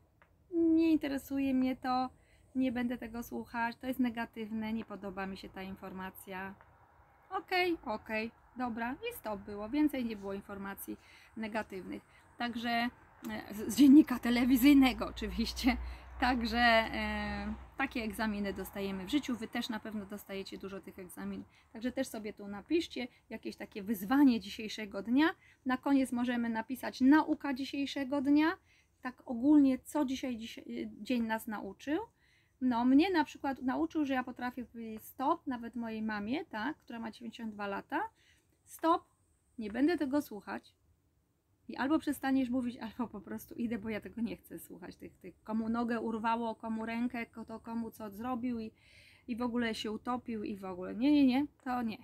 nie 0.53 0.93
interesuje 0.93 1.55
mnie 1.55 1.77
to, 1.77 2.11
nie 2.55 2.73
będę 2.73 2.99
tego 2.99 3.23
słuchać, 3.23 3.77
to 3.77 3.87
jest 3.87 4.01
negatywne, 4.01 4.73
nie 4.73 4.85
podoba 4.85 5.27
mi 5.27 5.37
się 5.37 5.49
ta 5.49 5.63
informacja. 5.63 6.55
Okej, 7.31 7.73
okay, 7.73 7.95
okej, 7.95 8.27
okay, 8.27 8.41
dobra, 8.57 8.93
i 8.93 9.17
stop 9.17 9.41
było. 9.41 9.69
Więcej 9.69 10.05
nie 10.05 10.17
było 10.17 10.35
informacji 10.35 10.97
negatywnych. 11.37 12.03
Także 12.39 12.71
e, 12.71 13.55
z 13.55 13.77
dziennika 13.77 14.19
telewizyjnego 14.19 15.07
oczywiście. 15.07 15.77
Także 16.21 16.59
e, 16.59 17.55
takie 17.77 18.03
egzaminy 18.03 18.53
dostajemy 18.53 19.05
w 19.05 19.11
życiu. 19.11 19.37
Wy 19.37 19.49
też 19.49 19.69
na 19.69 19.81
pewno 19.81 20.07
dostajecie 20.07 20.59
dużo 20.59 20.81
tych 20.81 20.99
egzaminów. 20.99 21.47
Także 21.73 21.93
też 21.93 22.07
sobie 22.09 22.33
tu 22.33 22.49
napiszcie 22.49 23.09
jakieś 23.31 23.57
takie 23.57 23.83
wyzwanie 23.83 24.41
dzisiejszego 24.41 25.03
dnia. 25.03 25.31
Na 25.67 25.77
koniec 25.77 26.13
możemy 26.13 26.49
napisać 26.49 27.01
nauka 27.01 27.55
dzisiejszego 27.55 28.21
dnia. 28.21 28.57
Tak 29.03 29.23
ogólnie, 29.27 29.79
co 29.79 30.05
dzisiaj, 30.05 30.37
dzisiaj 30.37 30.65
dzień 31.01 31.23
nas 31.23 31.47
nauczył. 31.47 31.99
No, 32.61 32.85
mnie 32.85 33.11
na 33.11 33.25
przykład 33.25 33.63
nauczył, 33.63 34.05
że 34.05 34.15
ja 34.15 34.25
potrafię 34.25 34.65
powiedzieć 34.65 35.03
stop, 35.03 35.47
nawet 35.47 35.75
mojej 35.75 36.03
mamie, 36.03 36.45
tak, 36.45 36.79
która 36.79 36.99
ma 36.99 37.11
92 37.11 37.67
lata. 37.67 38.01
Stop, 38.65 39.05
nie 39.59 39.71
będę 39.71 39.99
tego 39.99 40.23
słuchać. 40.23 40.75
I 41.69 41.77
albo 41.77 41.99
przestaniesz 41.99 42.51
mówić, 42.51 42.77
albo 42.87 43.09
po 43.09 43.21
prostu 43.21 43.55
idę, 43.55 43.79
bo 43.79 43.89
ja 43.89 44.01
tego 44.01 44.21
nie 44.21 44.37
chcę 44.37 44.59
słuchać. 44.59 44.97
Tych, 44.97 45.17
tych 45.17 45.43
komu 45.43 45.69
nogę 45.69 46.01
urwało, 46.01 46.55
komu 46.55 46.87
rękę, 46.87 47.27
to 47.47 47.61
komu 47.61 47.91
co 47.91 48.11
zrobił 48.11 48.61
i, 48.61 48.73
i 49.29 49.37
w 49.37 49.43
ogóle 49.43 49.75
się 49.75 49.91
utopił 49.91 50.45
i 50.45 50.57
w 50.57 50.65
ogóle. 50.65 50.95
Nie, 50.95 51.13
nie, 51.13 51.27
nie, 51.27 51.47
to 51.65 51.83
nie. 51.83 51.99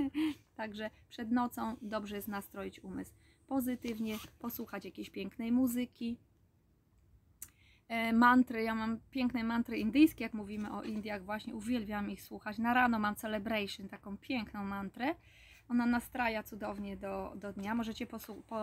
Także 0.56 0.90
przed 1.08 1.30
nocą 1.30 1.76
dobrze 1.82 2.16
jest 2.16 2.28
nastroić 2.28 2.80
umysł 2.80 3.12
pozytywnie, 3.48 4.16
posłuchać 4.38 4.84
jakiejś 4.84 5.10
pięknej 5.10 5.52
muzyki, 5.52 6.16
mantry. 8.12 8.62
Ja 8.62 8.74
mam 8.74 8.98
piękne 9.10 9.44
mantry 9.44 9.78
indyjskie, 9.78 10.24
jak 10.24 10.34
mówimy 10.34 10.72
o 10.72 10.82
Indiach, 10.82 11.24
właśnie 11.24 11.54
uwielbiam 11.54 12.10
ich 12.10 12.22
słuchać. 12.22 12.58
Na 12.58 12.74
rano 12.74 12.98
mam 12.98 13.14
celebration, 13.14 13.88
taką 13.88 14.16
piękną 14.16 14.64
mantrę. 14.64 15.14
Ona 15.68 15.86
nastraja 15.86 16.42
cudownie 16.42 16.96
do, 16.96 17.32
do 17.36 17.52
dnia. 17.52 17.74
Możecie 17.74 18.06
po, 18.06 18.18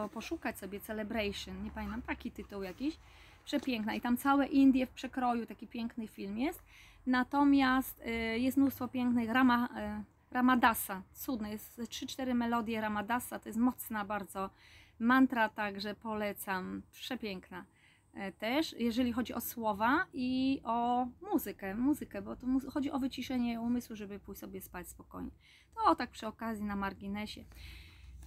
poszukać 0.10 0.58
sobie 0.58 0.80
celebration, 0.80 1.64
nie 1.64 1.72
pamiętam, 1.72 2.02
taki 2.02 2.32
tytuł 2.32 2.64
jakiś. 2.64 2.98
Przepiękna 3.46 3.94
i 3.94 4.02
tam 4.02 4.18
całe 4.18 4.48
Indie 4.48 4.86
w 4.86 4.90
przekroju, 4.90 5.46
taki 5.46 5.68
piękny 5.68 6.08
film 6.08 6.38
jest. 6.38 6.64
Natomiast 7.08 8.02
y, 8.02 8.40
jest 8.40 8.58
mnóstwo 8.58 8.88
pięknych 8.88 9.30
Rama, 9.30 9.70
y, 10.02 10.04
Ramadasa, 10.34 11.02
cudne, 11.14 11.52
jest 11.52 11.80
3-4 11.80 12.34
melodie 12.34 12.82
Ramadasa, 12.82 13.40
to 13.40 13.50
jest 13.50 13.60
mocna 13.60 14.06
bardzo 14.06 14.50
mantra, 15.00 15.50
także 15.50 15.96
polecam, 15.96 16.82
przepiękna. 16.92 17.66
E, 18.16 18.32
też, 18.32 18.76
jeżeli 18.80 19.14
chodzi 19.14 19.34
o 19.34 19.42
słowa 19.42 20.06
i 20.14 20.62
o 20.64 21.08
muzykę, 21.32 21.76
muzykę, 21.76 22.22
bo 22.22 22.36
to 22.36 22.48
chodzi 22.74 22.92
o 22.92 23.00
wyciszenie 23.00 23.62
umysłu, 23.62 23.96
żeby 23.96 24.20
pójść 24.20 24.42
sobie 24.42 24.62
spać 24.62 24.88
spokojnie. 24.88 25.32
To 25.76 25.96
tak 25.96 26.12
przy 26.12 26.28
okazji 26.28 26.66
na 26.66 26.76
marginesie. 26.76 27.44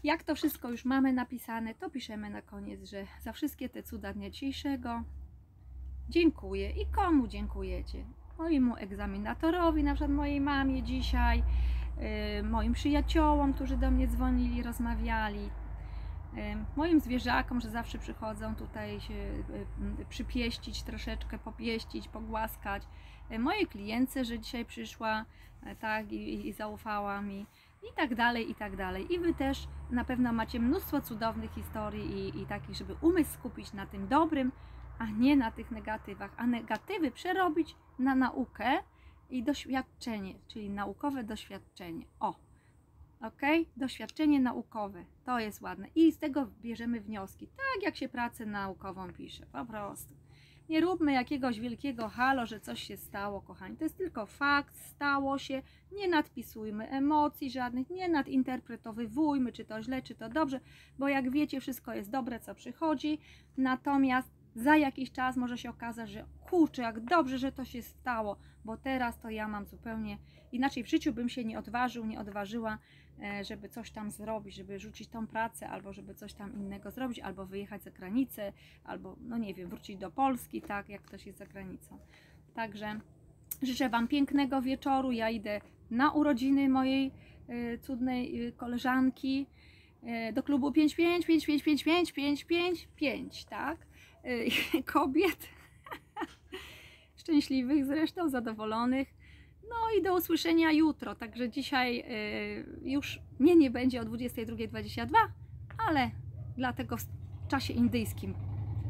Jak 0.04 0.22
to 0.22 0.34
wszystko 0.34 0.70
już 0.70 0.84
mamy 0.84 1.12
napisane, 1.12 1.74
to 1.74 1.90
piszemy 1.90 2.30
na 2.30 2.42
koniec, 2.42 2.84
że 2.84 3.06
za 3.20 3.32
wszystkie 3.32 3.68
te 3.68 3.82
cuda 3.82 4.12
dnia 4.12 4.30
dzisiejszego 4.30 5.02
dziękuję. 6.08 6.70
I 6.70 6.86
komu 6.86 7.28
dziękujecie? 7.28 8.04
Mojemu 8.38 8.76
egzaminatorowi, 8.76 9.84
na 9.84 9.94
przykład 9.94 10.10
mojej 10.10 10.40
mamie 10.40 10.82
dzisiaj, 10.82 11.42
yy, 12.38 12.42
moim 12.42 12.72
przyjaciołom, 12.72 13.52
którzy 13.52 13.76
do 13.76 13.90
mnie 13.90 14.08
dzwonili, 14.08 14.62
rozmawiali, 14.62 15.50
moim 16.76 17.00
zwierzakom, 17.00 17.60
że 17.60 17.70
zawsze 17.70 17.98
przychodzą 17.98 18.54
tutaj 18.54 19.00
się 19.00 19.14
przypieścić 20.08 20.82
troszeczkę, 20.82 21.38
popieścić, 21.38 22.08
pogłaskać. 22.08 22.82
Mojej 23.38 23.66
klientce, 23.66 24.24
że 24.24 24.38
dzisiaj 24.38 24.64
przyszła 24.64 25.24
e, 25.62 25.76
tak 25.76 26.12
i, 26.12 26.48
i 26.48 26.52
zaufała 26.52 27.22
mi 27.22 27.46
i 27.82 27.96
tak 27.96 28.14
dalej, 28.14 28.50
i 28.50 28.54
tak 28.54 28.76
dalej. 28.76 29.14
I 29.14 29.18
Wy 29.18 29.34
też 29.34 29.68
na 29.90 30.04
pewno 30.04 30.32
macie 30.32 30.60
mnóstwo 30.60 31.00
cudownych 31.00 31.52
historii 31.54 32.12
i, 32.12 32.42
i 32.42 32.46
takich, 32.46 32.76
żeby 32.76 32.96
umysł 33.00 33.32
skupić 33.32 33.72
na 33.72 33.86
tym 33.86 34.08
dobrym, 34.08 34.52
a 34.98 35.06
nie 35.06 35.36
na 35.36 35.50
tych 35.50 35.70
negatywach, 35.70 36.30
a 36.36 36.46
negatywy 36.46 37.10
przerobić 37.10 37.76
na 37.98 38.14
naukę 38.14 38.78
i 39.30 39.42
doświadczenie, 39.42 40.34
czyli 40.48 40.70
naukowe 40.70 41.24
doświadczenie. 41.24 42.06
O, 42.20 42.34
ok? 43.20 43.42
Doświadczenie 43.76 44.40
naukowe, 44.40 45.04
to 45.24 45.40
jest 45.40 45.60
ładne 45.60 45.88
i 45.94 46.12
z 46.12 46.18
tego 46.18 46.46
bierzemy 46.62 47.00
wnioski, 47.00 47.46
tak 47.46 47.82
jak 47.82 47.96
się 47.96 48.08
pracę 48.08 48.46
naukową 48.46 49.12
pisze, 49.12 49.46
po 49.46 49.64
prostu. 49.64 50.14
Nie 50.68 50.80
róbmy 50.80 51.12
jakiegoś 51.12 51.60
wielkiego 51.60 52.08
halo, 52.08 52.46
że 52.46 52.60
coś 52.60 52.82
się 52.82 52.96
stało, 52.96 53.40
kochani. 53.40 53.76
To 53.76 53.84
jest 53.84 53.96
tylko 53.96 54.26
fakt, 54.26 54.76
stało 54.76 55.38
się. 55.38 55.62
Nie 55.92 56.08
nadpisujmy 56.08 56.88
emocji 56.88 57.50
żadnych, 57.50 57.90
nie 57.90 58.08
nadinterpretowywujmy, 58.08 59.52
czy 59.52 59.64
to 59.64 59.82
źle, 59.82 60.02
czy 60.02 60.14
to 60.14 60.28
dobrze, 60.28 60.60
bo 60.98 61.08
jak 61.08 61.30
wiecie, 61.30 61.60
wszystko 61.60 61.94
jest 61.94 62.10
dobre, 62.10 62.40
co 62.40 62.54
przychodzi. 62.54 63.18
Natomiast 63.56 64.30
za 64.54 64.76
jakiś 64.76 65.12
czas 65.12 65.36
może 65.36 65.58
się 65.58 65.70
okazać, 65.70 66.10
że 66.10 66.26
kurczę, 66.50 66.82
jak 66.82 67.00
dobrze, 67.00 67.38
że 67.38 67.52
to 67.52 67.64
się 67.64 67.82
stało, 67.82 68.36
bo 68.64 68.76
teraz 68.76 69.18
to 69.18 69.30
ja 69.30 69.48
mam 69.48 69.66
zupełnie 69.66 70.18
inaczej 70.52 70.84
w 70.84 70.88
życiu 70.88 71.12
bym 71.12 71.28
się 71.28 71.44
nie 71.44 71.58
odważył, 71.58 72.06
nie 72.06 72.20
odważyła 72.20 72.78
żeby 73.42 73.68
coś 73.68 73.90
tam 73.90 74.10
zrobić, 74.10 74.54
żeby 74.54 74.78
rzucić 74.78 75.08
tą 75.08 75.26
pracę, 75.26 75.68
albo 75.68 75.92
żeby 75.92 76.14
coś 76.14 76.34
tam 76.34 76.54
innego 76.54 76.90
zrobić, 76.90 77.18
albo 77.18 77.46
wyjechać 77.46 77.82
za 77.82 77.90
granicę, 77.90 78.52
albo, 78.84 79.16
no 79.20 79.38
nie 79.38 79.54
wiem, 79.54 79.68
wrócić 79.68 79.96
do 79.96 80.10
Polski, 80.10 80.62
tak, 80.62 80.88
jak 80.88 81.02
ktoś 81.02 81.26
jest 81.26 81.38
za 81.38 81.46
granicą. 81.46 81.98
Także 82.54 83.00
życzę 83.62 83.88
Wam 83.88 84.08
pięknego 84.08 84.62
wieczoru. 84.62 85.12
Ja 85.12 85.30
idę 85.30 85.60
na 85.90 86.12
urodziny 86.12 86.68
mojej 86.68 87.12
y, 87.50 87.78
cudnej 87.78 88.46
y, 88.46 88.52
koleżanki 88.52 89.46
do 90.32 90.42
klubu 90.42 90.72
55, 90.72 91.26
55, 91.26 91.62
55, 91.82 92.12
55, 92.14 92.88
5, 92.96 93.44
tak? 93.44 93.86
Kobiet 94.92 95.48
szczęśliwych 97.20 97.86
zresztą, 97.86 98.28
zadowolonych 98.28 99.17
No 99.70 99.98
i 99.98 100.02
do 100.02 100.14
usłyszenia 100.16 100.72
jutro. 100.72 101.14
Także 101.14 101.50
dzisiaj 101.50 101.98
y, 102.00 102.88
już 102.90 103.20
mnie 103.38 103.56
nie 103.56 103.70
będzie 103.70 104.00
o 104.00 104.04
22.22, 104.04 105.06
ale 105.88 106.10
dlatego 106.56 106.96
w 106.96 107.06
czasie 107.48 107.72
indyjskim 107.72 108.34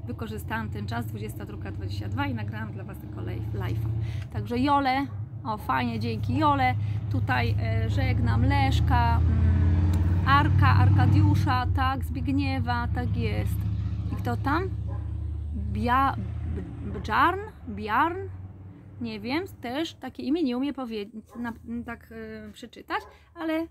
wykorzystałam 0.06 0.70
ten 0.70 0.86
czas 0.86 1.06
22.22 1.06 2.30
i 2.30 2.34
nagrałam 2.34 2.72
dla 2.72 2.84
Was 2.84 2.98
tego 2.98 3.20
live- 3.20 3.52
live'a. 3.54 3.88
Także 4.32 4.58
Jole, 4.58 5.06
o 5.44 5.58
fajnie, 5.58 6.00
dzięki 6.00 6.36
Jole. 6.38 6.74
Tutaj 7.12 7.54
e, 7.62 7.90
żegnam 7.90 8.42
Leszka, 8.44 9.16
mm, 9.20 10.26
Arka, 10.26 10.68
Arkadiusza, 10.68 11.66
tak, 11.76 12.04
Zbigniewa, 12.04 12.88
tak 12.94 13.16
jest. 13.16 13.56
I 14.12 14.16
kto 14.16 14.36
tam? 14.36 14.62
Bia, 15.72 16.16
Bjarn? 17.02 17.40
Bjarn? 17.68 18.18
Nie 19.00 19.20
wiem, 19.20 19.44
też 19.60 19.94
takie 19.94 20.22
imię 20.22 20.42
nie 20.42 20.56
umiem 20.56 20.74
powiedzieć, 20.74 21.24
tak 21.86 22.08
e, 22.12 22.52
przeczytać, 22.52 23.02
ale 23.34 23.66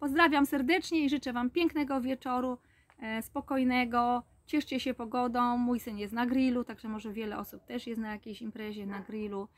pozdrawiam 0.00 0.46
serdecznie 0.46 1.04
i 1.04 1.10
życzę 1.10 1.32
Wam 1.32 1.50
pięknego 1.50 2.00
wieczoru, 2.00 2.58
e, 2.98 3.22
spokojnego. 3.22 4.22
Cieszcie 4.46 4.80
się 4.80 4.94
pogodą. 4.94 5.56
Mój 5.56 5.80
syn 5.80 5.98
jest 5.98 6.12
na 6.12 6.26
grillu, 6.26 6.64
także 6.64 6.88
może 6.88 7.12
wiele 7.12 7.38
osób 7.38 7.64
też 7.64 7.86
jest 7.86 8.00
na 8.00 8.12
jakiejś 8.12 8.42
imprezie 8.42 8.86
na 8.86 9.00
grillu. 9.00 9.48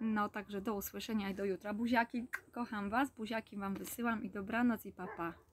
No, 0.00 0.28
także 0.28 0.60
do 0.60 0.74
usłyszenia 0.74 1.30
i 1.30 1.34
do 1.34 1.44
jutra. 1.44 1.74
Buziaki, 1.74 2.26
kocham 2.52 2.90
Was, 2.90 3.10
buziaki 3.10 3.56
Wam 3.56 3.74
wysyłam 3.74 4.24
i 4.24 4.30
dobranoc 4.30 4.86
i 4.86 4.92
papa. 4.92 5.16
Pa. 5.16 5.47